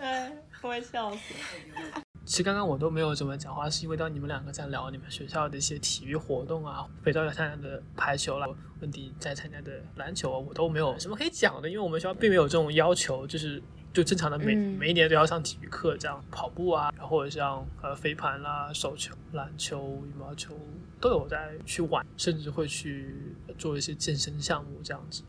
[0.01, 2.01] 哎，我笑死。
[2.31, 8.47] 其实刚刚我都没有怎么讲话，是因为当你们两个在聊你们学校的一些体育活动啊，北大要参加的排球啦，
[8.81, 13.61] 温迪在参加的篮球，我都没有什么可以讲的，因为我们学校并没有这种要求，就是
[13.93, 20.55] 就正常的每每一年都要上体育课，这样跑步啊，然后或者像呃飞盘啦、手球、篮球、羽毛球
[21.01, 23.13] 都有在去玩，甚至会去
[23.59, 25.25] 做一些健身项目这样子。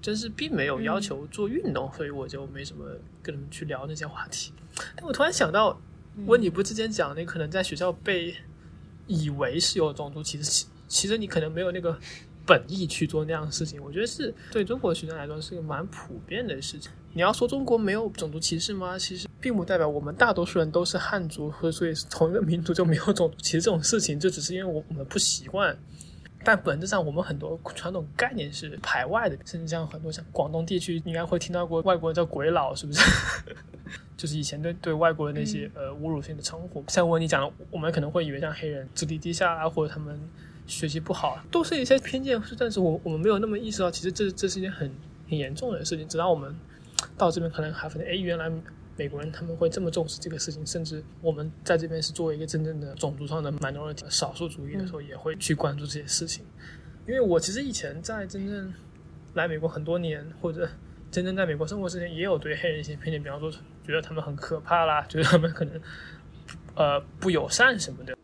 [0.00, 2.84] 真是并没有要求做运动，所以我就没什么
[3.22, 4.52] 跟你们去聊那些话题。
[4.96, 5.80] 但我突然想到，
[6.26, 8.34] 温你不之前讲，你可能在学校被
[9.06, 11.98] 以为是有种族歧视，其其实你可能没有那个
[12.46, 13.82] 本意去做那样的事情。
[13.82, 16.90] 我觉得是对中国学生来说是个蛮普遍的事情。
[17.14, 18.98] 你要说中国没有种族歧视吗？
[18.98, 25.76] 其实并不代表我们大多数人都是汉族，或者所以同一个民族就没有种族歧视这种事情，就只是因为我我们不习惯。
[26.44, 33.00] 但本质上，我们很多传统概念是排外的，甚至像很多像广东地区，应该会听到过外国人叫“鬼佬”，是不是？
[34.16, 36.84] 就是以前对对外国人那些呃侮辱性的称呼。
[36.88, 40.18] 像我你讲的，我们可能会以为像黑人智力低下啊，或者他们
[40.66, 42.40] 学习不好，都是一些偏见。
[42.58, 44.90] 但是我我们没有那么意识到，其实这这是一件很
[45.28, 46.06] 很严重的事情。
[46.06, 46.54] 直到我们
[47.18, 48.50] 到这边，可能还发现，哎，原来。
[49.02, 56.44] 美国人他们会这么重视这个事情，甚至我们在这边是作为一个真正的种族上的 minority 少数主义的时候，也会去关注这些事情。
[57.08, 58.72] 因为我其实以前在真正
[59.34, 60.68] 来美国很多年，或者
[61.10, 63.50] 真正在美国生活之前，也有对黑人一些偏见，比方说
[63.84, 65.80] 觉得他们很可怕啦，觉得他们可能
[66.76, 68.16] 呃不友善什么的。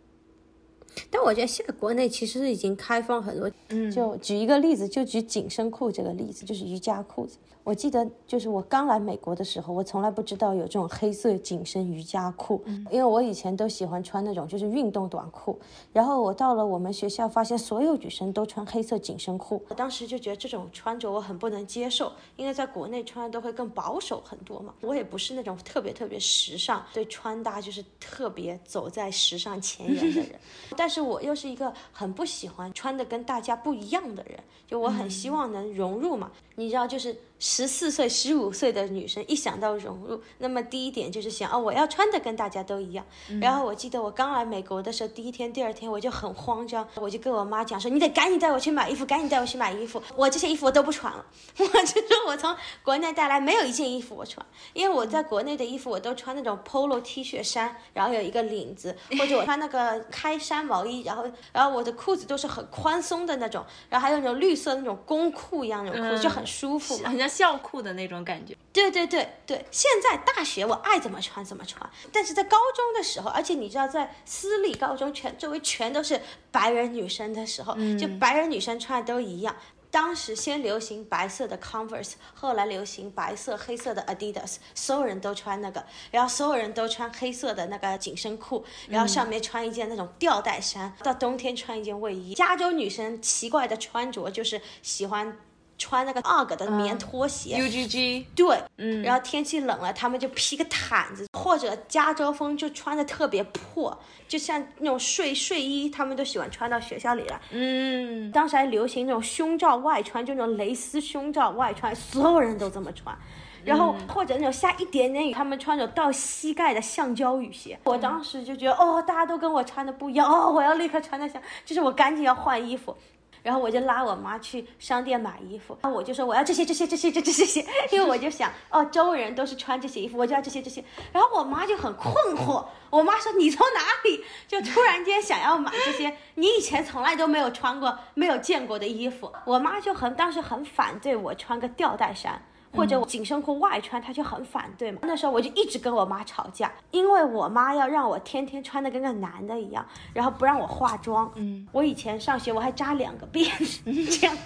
[1.10, 7.36] 但我觉得现在国内其实已经开放很多，嗯，就举一个例子，就举紧身裤这个例子，就是瑜伽裤子。
[7.68, 15.60] 我记得就是我刚来美国的时候，我从来不知道有这种黑色紧身瑜伽裤，因为我以前都喜欢穿那种就是运动短裤。
[15.92, 24.72] 然后我到了我们学校，发现所有女生都穿黑色紧身裤，我当时就觉得这种穿着我很不能接受，因为在国内穿的都会更保守很多嘛。
[24.80, 30.40] 我也不是那种特别特别时尚，对穿搭就是特别走在时尚前沿的人，
[30.74, 37.16] 但是我又是一个很不喜欢穿的跟大家不一样的人，就我很希望能融入嘛，你知道就是。
[37.40, 43.06] 十四岁、十五岁的女生一想到融入，那么第一点就是想哦，我要穿的跟大家都一样。
[43.40, 50.02] 然后我记得我刚来美国的时候，第一天、第二天我就很慌张，我就跟我妈讲说：“你得赶紧带我去买衣服，赶紧带我去买衣服。
[50.16, 51.24] 我这些衣服我都不穿了。
[51.58, 52.52] 我就说我从
[52.82, 66.96] 国内带来没有一件衣服我穿，因为我在国内的衣服我都穿那种 polo T 恤衫，然后有一个领子，或者我穿那个开衫毛衣，然后然后我的裤子都是很宽松的那种，然后还有那种绿色那种工裤一样那种裤子，就很舒服。
[67.04, 69.64] 很像校裤的那种感觉，对对对对。
[69.70, 76.20] 现在大学我爱怎么穿怎么穿，但是在高中的时候，而且你知道，在私立高中全周围全都是
[76.50, 79.54] 白人女生的时候，就白人女生穿的都一样。
[79.90, 92.34] 当时先流行白色的 Converse，后来流行白色黑色的 Adidas，所有人都穿那个，然后所有人都穿黑色的那个紧身裤，然后上面穿一件那种吊带衫，到冬天穿一件卫衣。
[92.34, 95.38] 加州女生奇怪的穿着就是喜欢。
[95.78, 113.16] 穿那个 UGG 的棉拖鞋，UGG，对，嗯，然后天气冷了，他们就披个毯子，或者加州风就穿的特别破，就像那种睡睡衣，他们都喜欢穿到学校里来，嗯，当时还流行那种胸罩外穿，就那种蕾丝胸罩外穿，所有人都这么穿，
[113.64, 122.96] 然后或者那种下一点点雨，他们穿着到膝盖的橡胶雨鞋，我当时就觉得哦，大家都跟我穿的不一样，哦，我要立刻穿的像，就是我赶紧要换衣服。
[123.42, 130.84] 然后我就拉我妈去商店买衣服，然后我就说我要这些这些这些这这这些， 因为我就想哦，周围人都是穿这些衣服，我就要这些这些。
[131.12, 139.32] 然后我妈就很困惑，我妈说你从哪里就突然间想要买这些你以前从来都没有穿过、没有见过的衣服？
[139.44, 142.42] 我妈就很当时很反对我穿个吊带衫。
[142.74, 145.00] 或者紧身裤外穿，他就很反对嘛。
[145.02, 151.30] 那时候我就一直跟我妈吵架，因为我妈要让我天天穿的跟个男的一样，然后不让我化妆。
[151.36, 153.82] 嗯，我以前上学我还扎两个辫子
[154.18, 154.42] 这样子。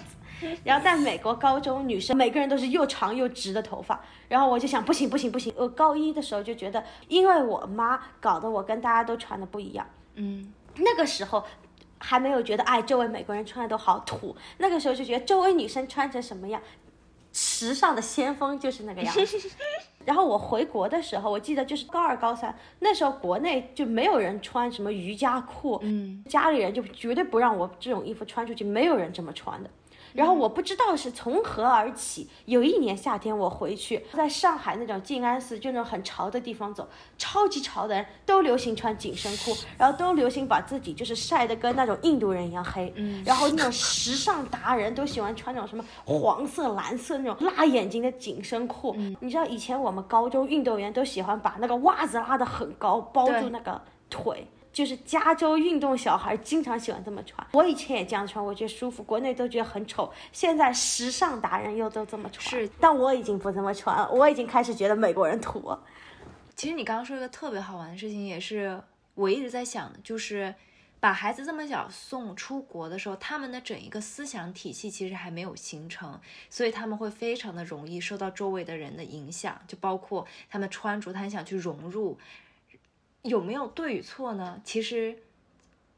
[0.63, 3.97] 然后在美国高中女生每个人都是又长又直的头发，
[4.27, 5.53] 然后我就想不行不行不行。
[5.55, 9.85] 我高一的时候就觉得，因为我妈搞得我跟大家都穿的不一样。
[10.15, 11.45] 嗯，那个时候
[11.97, 14.35] 还没有觉得哎，周围美国人穿的都好土。
[14.57, 16.61] 那个时候就觉得周围女生穿成什么样。
[17.33, 19.49] 时尚的先锋就是那个样子。
[20.05, 29.69] 然后我回国的时候，我记得就是高二、高三那时候，国内就没有人穿什么瑜伽裤，嗯，家里人就绝对不让我这种衣服穿出去，没有人这么穿的。
[30.13, 36.87] 然后我不知道是从何而起，有一年夏天我回去，在上海那种静安寺，就那种很潮的地方走，
[37.17, 54.47] 超级潮的人都流行穿紧身裤，然后都流行把自己就是晒得跟那种印度人一样黑，嗯，然后那种时尚达人都喜欢穿那种什么黄色、蓝色那种辣眼睛的紧身裤，你知道以前我们高中运动员都喜欢把那个袜子拉得很高，包住那个腿。
[54.73, 59.03] 就是加州运动小孩经常喜欢这么穿，我以前也这样穿，我觉得舒服。
[59.03, 62.43] 国内都觉得很丑，现在时尚达人又都这么穿。
[62.43, 65.77] 是，但我已经不这么穿了，我已经开始觉得美国人土。
[66.55, 68.81] 其实你刚刚说一个特别好玩的事情，也是
[69.13, 70.53] 我一直在想的，就是
[70.99, 76.19] 把孩子这么小送出国的时候，他们的整一个思想体系其实还没有形成，
[76.49, 82.17] 所以他们会非常的容易受到周围的人的影响，就包括他们穿着，他很想去融入，
[83.23, 84.61] 有没有对与错呢？
[84.63, 85.17] 其实。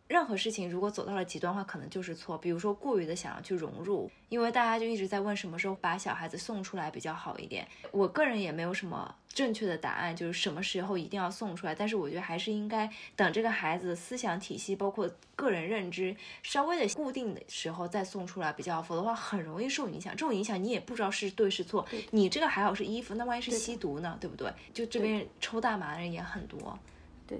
[0.07, 2.37] 任何事情如果走到了极端话，可能就是错。
[2.37, 7.67] 比如说过于的想要去融入，因为大家就一直在问什么时候把小孩子送出来比较好一点。
[7.89, 11.73] 我个人也没有什么正确的答案，就是什么时候一定要送出来。
[11.73, 18.83] 但是我觉得还是应该等这个孩子的思想体系，包括个人认知稍微的固定的时候再送出来比较好。
[18.83, 20.15] 否则的话，很容易受影响。
[20.15, 21.83] 这种影响你也不知道是对是错。
[22.11, 24.15] 你这个还好是衣服，那万一是吸毒呢？
[24.21, 24.53] 对不对？
[24.71, 26.59] 就这边抽大麻的人也很多。
[26.59, 26.93] 对，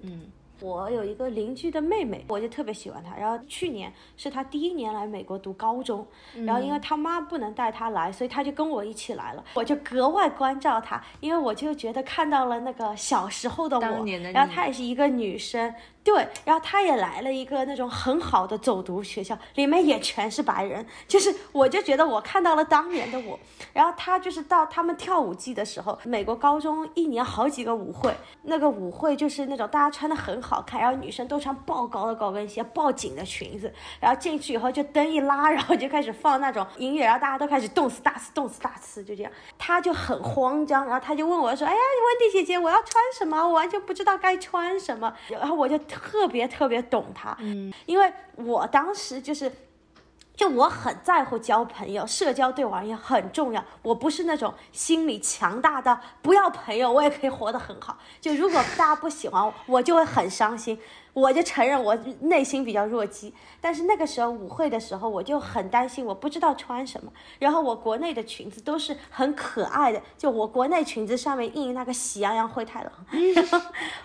[0.04, 0.22] 嗯。
[0.62, 3.14] 我有一个邻居的妹妹，我就特别喜欢她。
[3.18, 6.08] 然后去年是她第一年来美国读高中，
[6.46, 9.44] 然后因为她妈不能带她来，所以她就跟我一起来了。
[9.54, 15.76] 我就格外关照她，因为我就觉得看到了那个小时候的我，然后她也是一个女生。
[16.06, 16.16] 对，
[16.46, 23.40] 然后他也来了一个那种很好的走读学校，里面也全是白人，就是我就觉得我看到了当年的我。
[23.74, 39.32] 然后他就是到他们跳舞季的时候，美国高中一年好几个舞会，那个舞会就是那种大家穿的很好看，然后女生都穿爆高的高跟鞋、爆紧的裙子，然后进去以后就灯一拉，然后就开始放那种音乐，然后大家都开始动次打次、动次打次，就这样。
[39.58, 43.44] 他就很慌张，然后他就问我说：“哎呀，温迪姐姐，我要穿什么？
[43.44, 45.80] 我完全不知道该穿什么。”然后我就。
[45.96, 49.52] 特别特别懂他，嗯，因为我当时就是，
[50.36, 53.64] 就我很在乎交朋友，社交对我而言很重要。
[53.82, 57.98] 我不是那种心理强大的，不要朋友我也可以活得很好。
[58.20, 60.80] 就如果大家不喜欢我，我就会很伤心。
[61.16, 67.10] 我就承认我内心比较弱鸡，但是那个时候舞会的时候，我就很担心，我不知道穿什么。
[67.40, 72.92] 然后我国内的裙子都是很可爱的，就我国内裙子上面印那个喜羊羊灰太狼，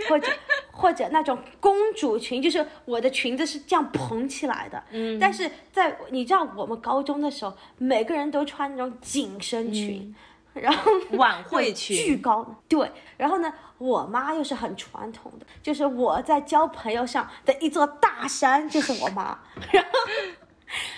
[0.08, 0.32] 或者
[0.70, 4.80] 或者那种公主裙，就是我的裙子是这样蓬起来的。
[4.92, 10.14] 嗯，但是在你知道我们高中的时候，每个人都穿那种紧身裙。
[10.52, 12.90] 然后晚会裙巨高，对。
[13.16, 19.38] 然后呢，我妈又是很传统的，就是我在交朋友上的一座大山就是我妈。
[19.72, 19.90] 然后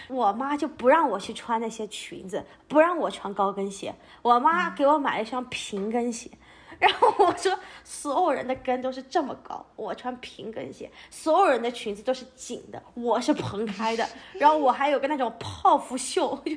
[0.09, 3.95] 我妈就不让我去穿那些裙子，不让我穿高跟鞋。
[4.21, 6.29] 我妈给我买了一双平跟鞋。
[6.81, 14.05] 然后我说，所有人的跟都是这么高，我穿平跟鞋；所有人的裙子都是紧的，我是蓬开的。
[14.35, 16.57] 然后我还有个那种泡芙袖，就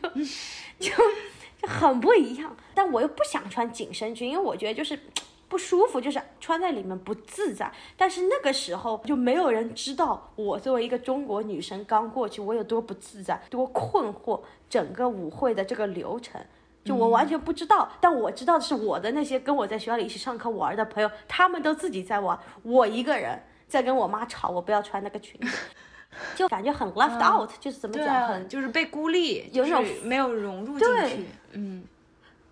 [0.79, 0.91] 就。
[1.67, 4.99] 很不一样，但我又不想穿紧身裙，因为我觉得就是
[5.47, 7.71] 不舒服，就是穿在里面不自在。
[7.95, 14.41] 但是那个时候就没有人知道我作为一个中国女生刚过去，我有多不自在，多困惑。
[14.67, 16.41] 整个舞会的这个流程，
[16.83, 17.87] 就我完全不知道。
[18.01, 25.57] 但我知道的是，我的那些跟我在学校里一起上课玩的朋友，他们都自己在玩，我一个人在跟我妈吵，我不要穿那个裙子。
[26.35, 31.83] 就感觉很 left out，就是怎么讲，很就是被孤立，有种没有融入进去，嗯。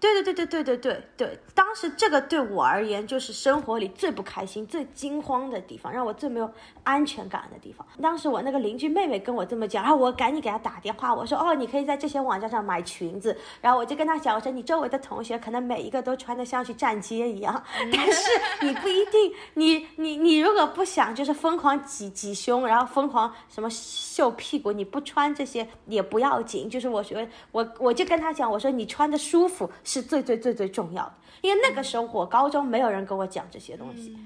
[0.04, 6.52] 对对对对对对对对，当时这个对我而言就是生活里最不开心、最惊慌的地方，让我最没有
[6.84, 7.88] 安全感的地方。
[8.02, 17.64] 当时我那个邻居妹妹跟我这么讲，然后我赶紧给她打电话，我说哦，你可以在这些网站上买裙子，然后我就跟她讲，我说你周围的同学可能每一个都穿的像去站街一样，
[17.94, 18.30] 但是
[18.62, 29.72] 你不一定，你你你如果不想就是疯狂挤挤胸，然后疯狂什么秀屁股，你不穿这些也不要紧，就是我觉得我我就跟她讲，我说你穿的舒服。
[29.94, 34.18] 是最最最最重要的，因为那个时候我高中没有人跟我讲这些东西。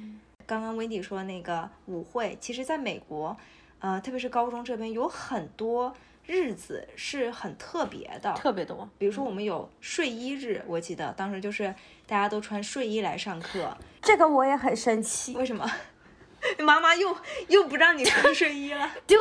[0.45, 3.35] 刚刚 Wendy 说那个舞会，其实在美国，
[3.79, 5.93] 呃，特别是高中这边有很多
[6.25, 8.89] 日子是很特别的，特别多。
[8.97, 11.75] 比如说我们有睡衣日，我记得当时就是
[12.05, 15.35] 大家都穿睡衣来上课，这个我也很生气。
[15.35, 15.69] 为什么？
[16.59, 17.13] 妈妈又
[17.49, 18.89] 又不让你穿睡衣了？
[19.05, 19.17] 对，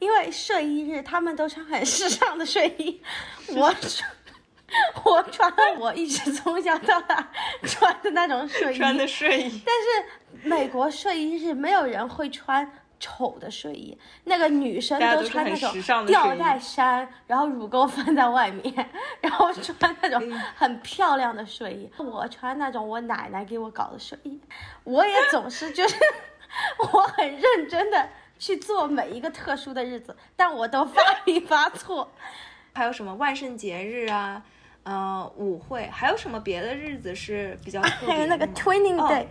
[0.00, 3.00] 因为睡衣日他们都穿很时尚的睡衣，
[3.54, 3.72] 我。
[5.04, 7.28] 我穿我一直从小到大
[7.62, 9.62] 穿的那种睡衣，穿的睡衣。
[9.64, 9.74] 但
[10.42, 21.90] 是美国睡衣是没有人会穿丑的睡衣，那个女生都穿那种吊带衫，然后乳沟放在外面，然后穿那种很漂亮的睡衣。
[21.98, 24.40] 我穿那种我奶奶给我搞的睡衣，
[24.84, 25.94] 我也总是就是
[26.92, 28.08] 我很认真的
[28.38, 32.10] 去做每一个特殊的日子，但我都发一发错。
[32.74, 34.42] 还有什么万圣节日啊？
[34.82, 37.80] 呃，舞会还有什么别的日子是比较？
[38.06, 39.26] 还有那个 twinning day，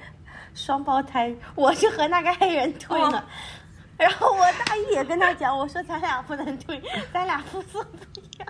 [0.56, 3.24] 双胞胎，我是和那个黑人 twin 了。
[3.98, 6.82] 然后我大一也跟他讲，我说咱俩不能 twin，
[7.14, 8.48] 咱俩肤色不一样。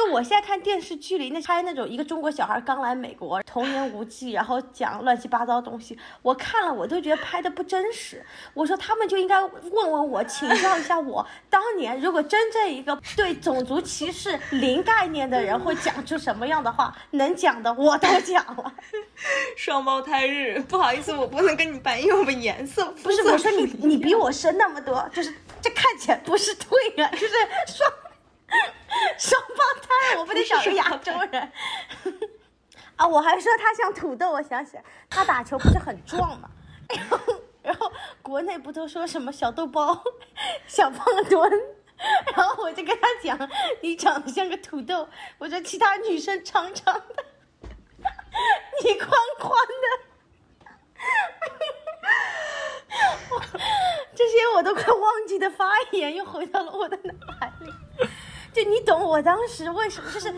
[0.00, 8.24] 就我现在看电视剧里那拍那种一个中国小孩刚来美国，童言无忌，然后讲乱七八糟东西，我看了我都觉得拍的不真实。
[8.54, 18.72] 我说他们就应该问问我，请教一下我，当年如果真正一个对种族歧视零概念的人会讲出什么样的话，能讲的我都讲了。
[19.54, 23.22] 双胞胎日，不好意思，我不能跟你办，因为我们颜色不是。
[23.24, 27.34] 我说你你比我深那么多，就是这看起来不是对啊，就是
[27.66, 27.92] 双。
[29.18, 31.52] 双胞胎，我不得找个亚洲人
[32.96, 33.06] 啊！
[33.06, 36.50] 我还说他像土豆，我想起来，他打球不是很壮嘛？
[36.88, 37.18] 然后，
[37.62, 37.90] 然后
[38.22, 40.02] 国内不都说什么小豆包、
[40.66, 41.50] 小胖墩？
[42.34, 43.38] 然后我就跟他讲，
[43.82, 45.08] 你长得像个土豆。
[45.38, 47.24] 我说其他女生长长的，
[48.82, 49.52] 你宽宽
[49.82, 49.84] 的，
[54.14, 57.70] 这些我都快忘记的发言又回到了我的脑海里。
[58.52, 60.10] 就你懂我当时为什么？
[60.12, 60.32] 就是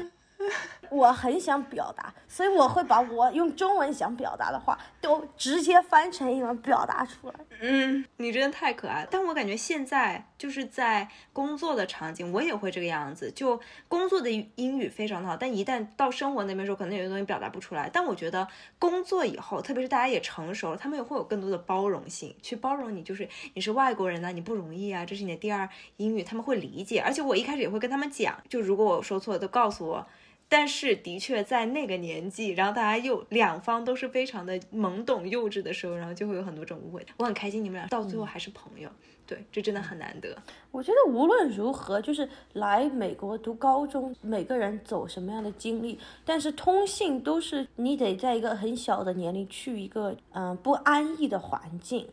[0.90, 7.34] 我很想表达，所以我会把我用中文想表达的话都直接翻成英文表达出来。
[7.60, 9.08] 嗯，你真的太可爱了。
[9.10, 13.30] 但我感觉现在就是在工作的场景，我也会这个样子。
[13.32, 13.58] 就
[13.88, 17.88] 工作的英语非常的好，但一旦到生活那边时候，可能有些东西表达不出来。
[17.90, 18.46] 但我觉得
[18.78, 23.02] 工作以后，特别是大家也成熟了，他们也会有更多的包容性，去包容你。
[23.02, 27.00] 就是你是外国人呢，你不容易啊，这是你的第二英语，他们会理解。
[27.00, 30.06] 而且我一开始也会跟他们讲，就如果我说错了，都告诉我。
[30.52, 37.02] 但是的确在那个年纪，然后大家又两方都是非常的懵懂幼稚的时候，然后就会有很多种误会。
[37.16, 38.86] 我很开心你们俩到最后还是朋友，
[39.26, 40.36] 对，这真的很难得。
[40.70, 52.06] 我觉得无论如何，就是来美国读高中，每个人走什么样的经历，但是通信都是你得在一个很小的年龄去一个嗯不安逸的环境，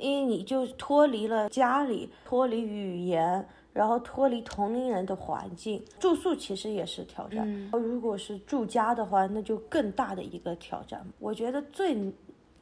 [0.00, 3.46] 因为你就脱离了家里，脱离语言。
[3.74, 7.70] 然后脱离同龄人的环境，住宿其实也是挑战。
[7.72, 11.04] 如果是住家的话，那就更大的一个挑战。
[11.18, 12.10] 我觉得最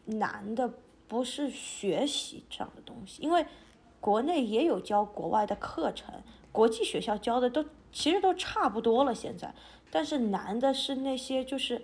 [0.07, 0.69] 难的
[1.07, 3.47] 不是学习这样的东西，因为
[4.01, 6.13] 国内也有教国外的课程，
[6.51, 9.15] 国际学校教的都其实都差不多了。
[9.15, 9.55] 现在，
[9.91, 11.83] 但是难的是那些就是。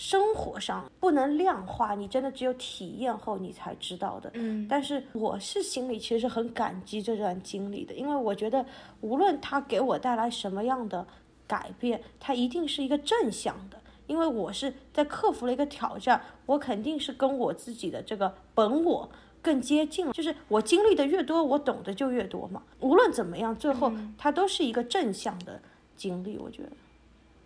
[0.00, 4.30] 生活上不能量化，你真的只有体验后你才知道的。
[4.32, 8.64] 嗯，但是我是心里其实很感激这段经历的，因为我觉得
[9.02, 11.06] 无论它给我带来什么样的
[11.46, 19.06] 改变，它一定是一个正向的，因为我是在克服了一个挑战，我肯定是跟我自己的这个本我
[19.42, 20.14] 更接近了。
[20.14, 22.62] 就是我经历的越多，我懂得就越多嘛。
[22.80, 25.60] 无论怎么样，最后它都是一个正向的
[25.94, 26.70] 经历，我觉得。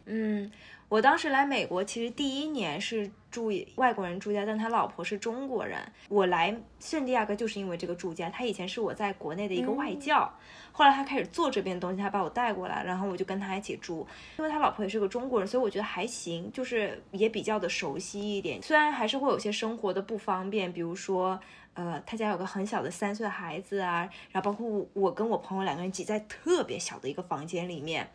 [0.05, 0.49] 嗯。
[0.89, 5.81] 我当时来美国，其实第一年是住外国人住家，但他老婆是中国人。
[6.09, 10.33] 我来圣地亚哥就是因为这个住家，他以前是我在国内的一个外教，
[10.71, 14.07] 后来他开始做这边东西，他把我带过来，然后我就跟他一起住。
[14.39, 18.63] 因为他老婆也是个中国人，所以我觉得还行，就是也比较的熟悉一点。
[18.63, 21.41] 虽然还是会有些生活的不方便，比如说，
[21.73, 28.09] 呃，他家有个很小的三岁孩子啊，然后包括我跟我朋友两个人挤在特别小的一个房间里面。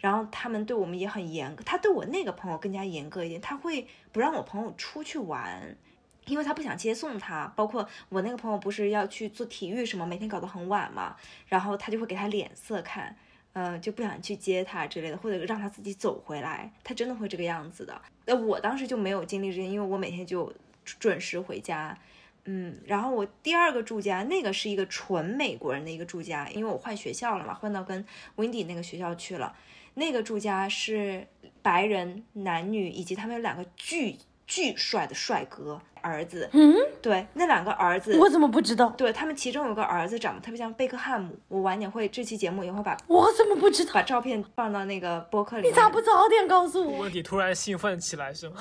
[0.00, 5.76] 然后他们对我们也很严格，他对我那个朋友更加严格一点，他会不让我朋友出去玩，
[6.24, 7.52] 因为他不想接送他。
[7.54, 11.16] 包括我那个朋友不是要去做体育什么，每天搞得很晚嘛，
[11.48, 13.14] 然后他就会给他脸色看，
[13.52, 18.00] 嗯，就不想去接他之类的，或者让他自己走回来，他真的会这个样子的。
[18.24, 20.50] 那我当时就没有经历这些，因为我每天就
[20.82, 21.94] 准时回家，
[22.46, 28.02] 嗯，然后我第二个住家那个是一个纯美国人的一个住家，因为我换学校了嘛，换到跟
[28.36, 29.54] Wendy 那个学校去了。
[29.94, 31.26] 那个住家是
[31.62, 36.48] 白人男女，以及他们有两个巨巨帅的帅哥儿子。
[36.52, 38.88] 嗯，对，那两个儿子我怎么不知道？
[38.90, 41.38] 对他们其中有个儿子长得特别像贝克汉姆。
[41.48, 45.68] 我晚点会这期节目也会把我怎么不知道把照片放到那个博客里。
[45.68, 46.98] 你咋不早点告诉我？
[47.00, 48.56] 问题突然兴奋起来是吗？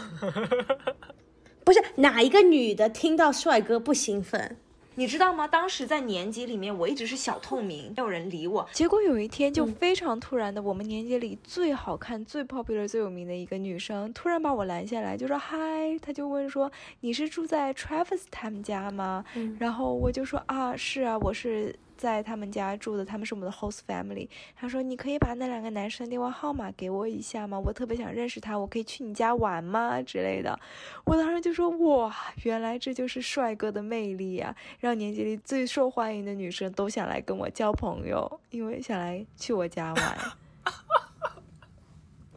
[1.64, 4.58] 不是哪一个女的听到帅哥不兴奋？
[5.00, 5.48] 你知道吗？
[5.48, 8.68] 当时在年级里面，我一直是小透明，没有人理我。
[8.74, 15.58] 结果有一天，就非常突然的，我们年级里最好看、最 popular、最有名的一个女生，突然把我拦下来，就说嗨。
[16.02, 16.70] 她就问说
[17.00, 19.24] ：“你是住在 Travis 他们家吗？”
[19.58, 24.30] 然后我就说：“啊，是啊，我是。”在他们家住的，他们是我们的 host family。
[24.56, 27.60] 他说：“你可以把那两个男生的电话号码给我一下吗？
[27.60, 30.02] 我特别想认识他，我可以去你家玩吗？
[30.02, 30.58] 之类的。”
[31.04, 34.56] 我当时就说：“哇，原来这就是帅哥的魅力呀！
[34.80, 40.18] 让年级里最受欢迎的女生都想来跟我交朋友，因为想来去我家玩。”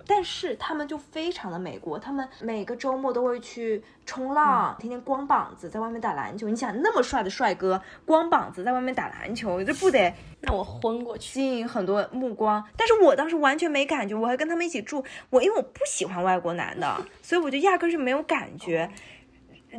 [0.06, 6.48] 但是他们就非常的美国，他们每个周末都会去冲浪，天天光膀子在外面打篮球。
[6.48, 12.64] 你想那么帅的帅哥，光膀子在外面打篮球，这不得让我昏过去，吸引很多目光。
[12.76, 18.90] 但是我当时完全没感觉，我还跟他们一起住，我因为我不喜欢外国男的， 所以我就压根就没有感觉。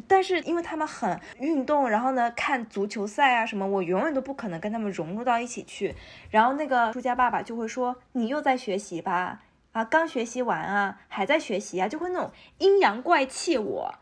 [0.07, 5.93] 但是因为他们很运动，然后呢看足球赛啊什么，我永远都不可能跟他们融入到一起去。
[6.31, 9.41] 然后那个朱家爸爸就会说：“你又在学习吧？”
[9.73, 13.93] 啊，刚学习完啊，还在学习啊，就会那种阴阳怪气我，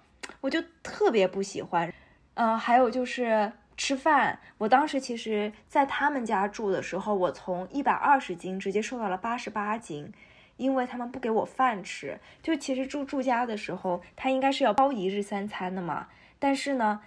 [0.42, 1.92] 我就特别不喜欢。
[2.36, 10.14] 嗯，还有就是吃饭，我当时其实在他们家住的时候，我从一百二十斤直接瘦到了八十八斤，
[10.58, 12.20] 因为他们不给我饭吃。
[12.44, 16.08] 就其实住住家的时候，他应该是要包一日三餐的嘛，
[16.38, 17.02] 但是呢。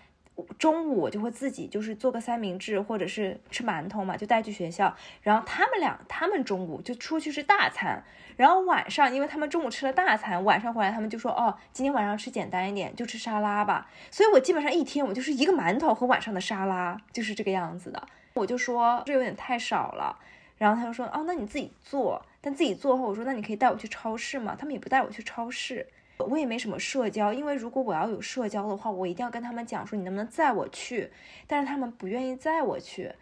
[0.59, 4.95] 中午我就会自己就是做个三明治，或者是吃馒头嘛，就带去学校。
[5.23, 8.03] 然后他们俩，他们中午就出去吃大餐。
[8.37, 18.03] 然后晚上，因为他们中午吃了大餐，晚上回来他们就说：“哦，今天晚上吃简单一点，就吃沙拉吧。”所以我基本上一天我就是一个馒头和晚上的沙拉，就是这个样子的。
[18.33, 20.19] 我就说这有点太少了。
[20.59, 25.87] 然后他就说：“哦，那你自己做。”但自己做后，我说：“那你可以带我去超市嘛？”他们也不带我去超市。
[26.19, 31.11] 我也没什么社交，因为如果我要有社交的话，我一定要跟他们讲说你能不能载我去，
[31.47, 33.13] 但是他们不愿意载我去，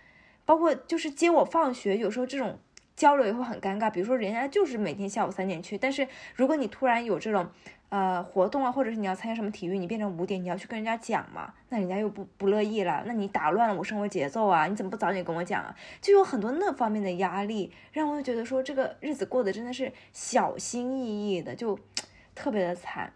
[0.45, 2.59] 包括就是接我放学，有时候这种
[2.95, 3.91] 交流也会很尴尬。
[3.91, 7.49] 比如说人家就是每天下午三点去，但是如果你突然有这种
[7.89, 15.75] 呃活动啊，或者是你要参加什么体育，你变成五点你要去跟人家讲嘛，那人家又不不乐意了，那你打乱了我生活节奏啊，你怎么不早点跟我讲啊？
[16.03, 21.79] 就有很多那方面的压力，让我觉得说这个日子过得真的是小心翼翼的，就。
[22.35, 23.13] 特别的惨，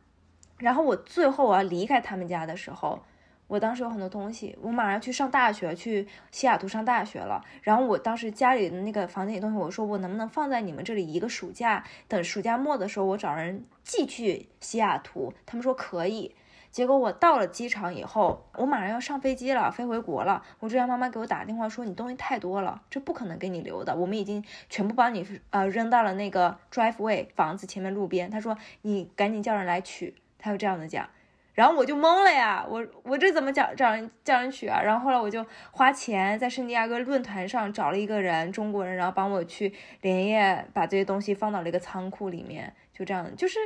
[0.59, 3.03] 然后我最后我要离开他们家的时候，
[3.47, 7.45] 我当时有很多东西，我马上去上大学，去西雅图上大学了。
[7.63, 15.33] 然后我当时家里的那个房间里东西，我说我能不能放在你们这里一个暑假，等暑假末的时候我找人寄去西雅图。
[15.45, 16.35] 他们说可以。
[16.77, 20.43] 结果我到了机场以后，我马上要上飞机了，飞回国了。
[20.61, 23.97] 我朱家妈妈给我打电话说：“你东西太多了，这不可能给你留的。
[23.97, 31.09] 我们已经全部帮你呃扔到了那个 driveway 房子前面路边。”他说：“你赶紧叫人来取。”他就这样的讲，
[31.55, 34.79] 然后我就懵了呀，我我这怎么叫找人叫人取啊？
[34.83, 39.73] 然后后来我就花钱在圣地亚哥论坛上找了一个人，中国人，然后帮我去
[40.03, 43.59] 连夜把这些东西放到了一个仓库里面，就这样，就是。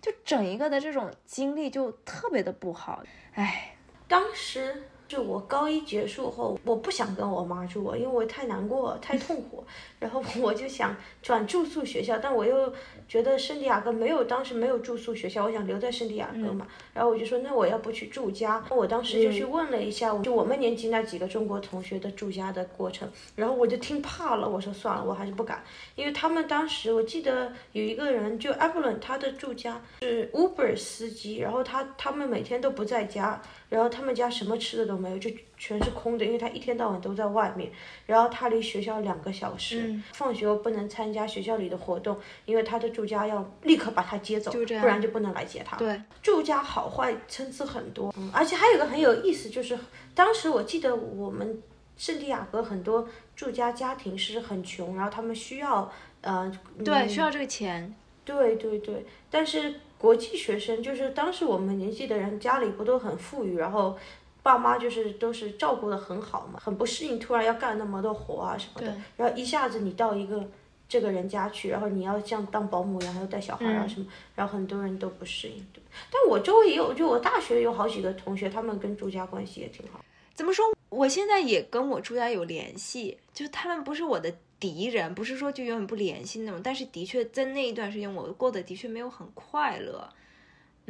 [0.00, 3.02] 就整一个的这种经历就特别的不好，
[3.34, 4.82] 哎，当时。
[5.10, 9.64] 就我高一结束后，我不想跟我妈住，因为我太难过、太痛苦。
[9.98, 12.72] 然后我就想转住宿学校，但我又
[13.10, 16.64] 觉得圣地亚哥没有，当时没有住宿学校，我想留在圣地亚哥嘛。
[16.94, 18.64] 然后我就说，那我要不去住家？
[18.70, 23.10] 我当时就去问了一下，就我们年级那几个中国同学的住家的过程。
[23.34, 25.60] 然后我就听怕了，我说算了，我还是不敢，
[25.96, 33.42] 因为他们当时我记得有一个人，就 Evelyn，他的住家是 Uber 司机，然后他他们每天都不在家。
[33.68, 35.30] 然后他们家什么吃的都没有，就
[35.60, 37.70] 全是空的，因为他一天到晚都在外面。
[38.06, 45.76] 然后他离学校两个小时，放学后不能参加学校里的活动，因为他的住家要立刻把他接走，不然就不能来接他。
[45.76, 48.12] 对，住家好坏参差很多。
[48.16, 49.78] 嗯，而且还有个很有意思，就是
[50.14, 51.62] 当时我记得我们
[51.98, 53.06] 圣地亚哥很多
[53.36, 55.92] 住家家庭是很穷，然后他们需要
[56.22, 56.50] 呃，
[56.82, 57.94] 对，需要这个钱。
[58.24, 59.74] 对对对，但是。
[60.00, 63.94] 国际学生就是当时我们年纪的人家里不都很富裕，然后
[64.42, 70.44] 爸妈就是都是照顾的很好嘛，很不适应突然要干那么多活啊什么的，然后一下子你到一个
[70.88, 75.66] 这个人家去，然后你要像当保姆一样，还要带小孩啊什么，然后很多人都不适应。
[75.72, 80.04] 对，但我周围也有，就我大学有好几个同学，他们跟朱家关系也挺好。
[80.34, 80.64] 怎么说？
[80.88, 84.32] 我现在也跟我朱家有联系，就他们不是我的。
[84.60, 90.06] 敌人不是说就永远不联系那种，但是的确在那一段时间，我过得的确没有很快乐。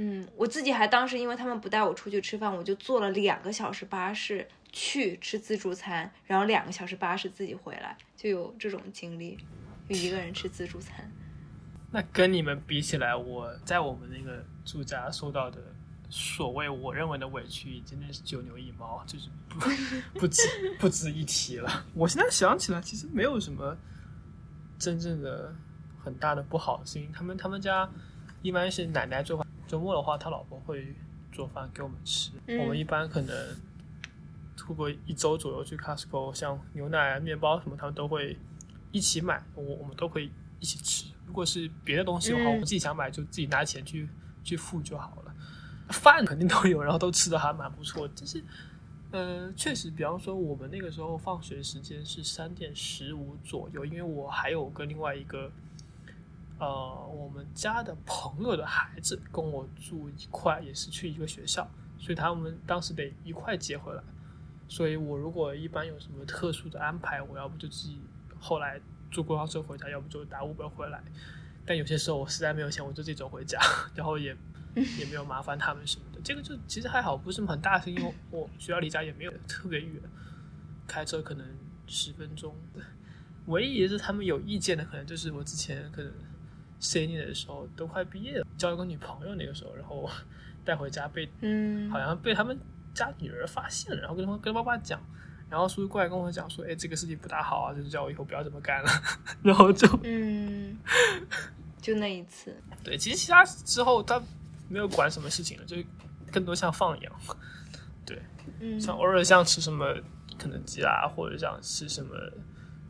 [0.02, 9.36] 嗯，我自己还当时因为他们不带我出去吃饭，我就坐了两个小时巴士去吃自助餐，然后两个小时巴士自己回来，就有这种经历，
[9.88, 11.12] 就一个人吃自助餐。
[11.92, 15.60] 那跟你们比起来，我在我们那个住家受到的。
[16.12, 19.60] 所谓我认为的委屈，真的是九牛一毛，就是不
[20.18, 20.42] 不值
[20.80, 21.86] 不值一提了。
[21.94, 23.76] 我现在想起来，其实没有什么
[24.76, 25.54] 真正的
[26.02, 27.12] 很大的不好的事情。
[27.12, 27.88] 他们他们家
[28.42, 30.92] 一般是奶奶做饭，周末的话，他老婆会
[31.30, 32.32] 做饭给我们吃。
[32.58, 33.32] 我们一般可能
[34.66, 38.36] 会不会一周左右去 Costco，像牛奶、面包什么，他们都会
[38.90, 40.28] 一起买，我我们都可以
[40.58, 41.06] 一起吃。
[41.24, 44.08] 如果是别的东西的话，我们自己想买就自己拿钱去
[44.42, 45.32] 去付就好了。
[45.90, 48.08] 饭肯定都有，然后都吃的还蛮不错。
[48.08, 48.42] 就是，
[49.12, 55.48] 呃，确实，比方说我们那个时候放学时间是三点十五左右，因为我还有跟另外一个
[56.60, 61.66] 呃，我们家的朋友的孩子跟我住一块，也是去一个学校，
[61.98, 64.02] 所以他们当时得一块接回来。
[64.68, 67.98] 所以我如果一般有什么特殊的安排，我要不就自己
[68.38, 68.78] 后来
[69.10, 71.02] 坐公交车回家，要不就打五本回来。
[71.64, 73.58] 但有些时候我实在没有钱，我就自己走回家，
[73.96, 74.36] 然后也
[74.98, 76.20] 也没有麻烦他们什么的。
[76.22, 80.02] 这个就其实还好，不是很大的，因为我学校离家也没有特别远，
[80.86, 81.46] 开车可能
[81.86, 82.54] 十分钟。
[83.46, 86.12] 唯一是他们有意见的，可能就是我之前可能
[86.80, 90.08] C 年的时候都快毕业了，交了个女朋友那个时候，然后
[90.64, 91.88] 带回家被嗯。
[91.90, 92.58] 好像被他们
[92.94, 95.00] 家女儿发现了，然后跟他们跟爸爸讲，
[95.48, 98.90] 然后叔叔过来跟我讲说，哎，这个事情不大好啊，就是叫我以后不要这么干了，
[99.42, 100.76] 然后就嗯，
[101.80, 104.20] 就那一次， 对，其实其他之后他
[104.68, 105.76] 没有管什么事情了，就
[106.32, 107.12] 更多像放养，
[108.06, 108.20] 对，
[108.60, 108.80] 嗯。
[108.80, 109.94] 像偶尔像吃什么
[110.38, 112.14] 肯德基啊，或者像吃什么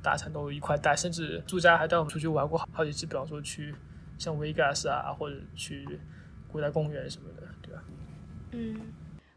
[0.02, 3.74] 大餐都一块带，甚至住家还带我们出去玩过好几次，比方说去
[4.18, 5.86] 像 Vegas 啊，或者去
[6.48, 7.82] 国家公园什么的，对吧？
[8.52, 8.80] 嗯，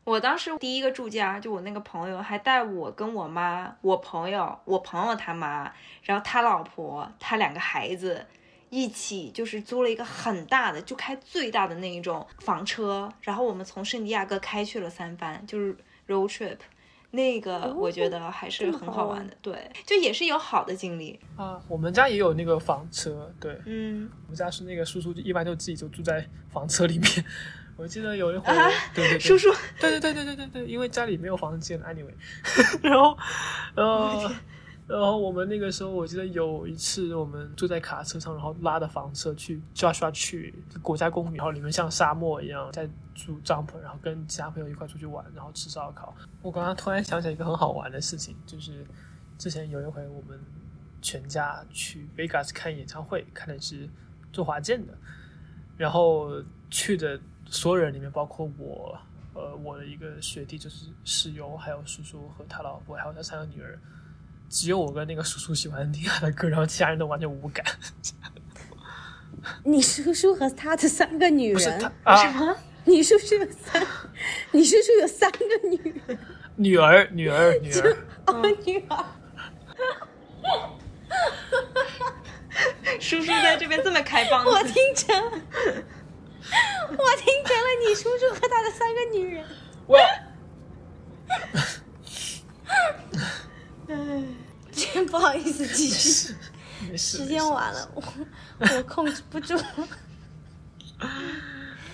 [0.03, 5.71] 我当时第一个住家，就我那个朋友，还带我跟我妈、我朋友、我朋友他妈，
[6.03, 8.25] 然后他老婆、他两个孩子
[8.69, 15.75] 一起，就是租了一个很大的，就开最大的那一种房车，然后我们从圣地亚哥开去了三番，就是
[16.07, 16.57] road trip。
[17.15, 21.19] 那个我觉得还是很好玩的，对，就也是有好的经历。
[21.35, 27.07] 啊，我们家也有那个房车，对，嗯，我们家是那个叔叔，一般就自己就住在房车里面。
[27.77, 32.13] 我记得有一回，啊对对对，叔叔，对对对对对对对，因为家里没有房间，anyway，
[32.81, 33.15] 然后，
[33.75, 34.31] 呃，
[34.85, 46.13] 然后我们那个时候，我记得有一次我们坐在卡车上，然后拉的房车去刷刷去国家公园，然后里面像沙漠一样，在住帐篷，然后跟其他朋友一块出去玩，然后吃烧烤。
[46.41, 48.85] 我刚刚突然想起来一个很好玩的事情，就是
[49.37, 50.37] 之前有一回我们
[51.01, 53.87] 全家去 Vegas 看演唱会，看的是
[54.33, 54.93] 周华健的，
[55.77, 58.99] 然后去的所有人里面，包括我，
[59.33, 63.79] 呃，我的一个学弟就是室友，还有叔叔和他老婆，还有他三个女儿，
[64.53, 67.65] 只有我跟那个叔叔喜欢听他的歌，然后其他人都完全无感。
[69.63, 72.55] 你叔叔和他的三个女不是人，他啊，
[72.85, 73.83] 你叔叔有三，
[74.51, 76.19] 你叔叔有三个女人，
[76.55, 77.97] 女儿，女儿，女儿，
[78.27, 79.05] 哦，女儿。
[83.01, 85.31] 叔叔在这边这么开放， 我听成，我
[87.17, 89.43] 听成了你叔叔和他的三个女人。
[89.87, 89.97] 我
[94.93, 96.33] 真 不好意思，继续。
[96.97, 98.03] 时间晚了，我
[98.59, 99.57] 我控制不住。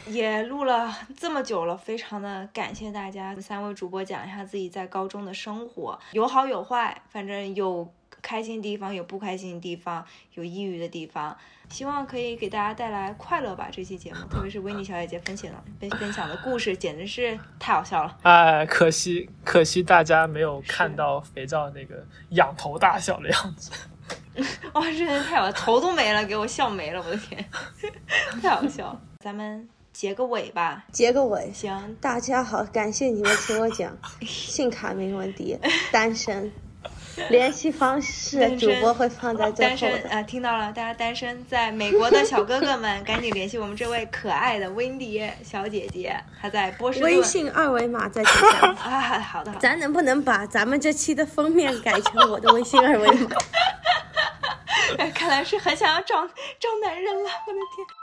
[0.07, 3.36] 也录了这么久了，非常的感谢大家。
[3.40, 7.88] 三位主播讲一下自己在高中的生活，有好有坏，反正有
[8.30, 11.35] 开心的地方，有不开心的地方，有抑郁的地方。
[11.68, 13.69] 希望可以给大家带来快乐吧。
[13.72, 18.15] 这期节目，特别是维尼小姐姐分享的分分享的故事，简直是太好笑了。
[18.22, 23.72] 哎，可惜可惜大家没有看到肥皂那个仰头大笑的样子。
[24.73, 27.43] 哇，真的太好了，头都没了，给我笑没了，我的天，
[28.43, 29.01] 太好笑了。
[29.23, 30.85] 咱们结个尾吧。
[30.91, 35.57] 结个尾，行，大家好，感谢你们听我讲 性卡没问题，
[35.91, 36.51] 单身，
[37.30, 40.02] 联系方式主播会放在最单后的。
[40.02, 47.12] 身啊、听到了，大家单身在美国的小哥哥们， 赶紧联系我们这位可爱的温迪小姐姐，她在波士顿。
[47.12, 48.68] 微信二维码在底下。
[48.84, 49.60] 啊，好的好的。
[49.60, 53.30] 咱能不能把咱们这期的封面改成我的微信二维码？
[55.14, 57.99] 看来是很想要找找男人了，我的天。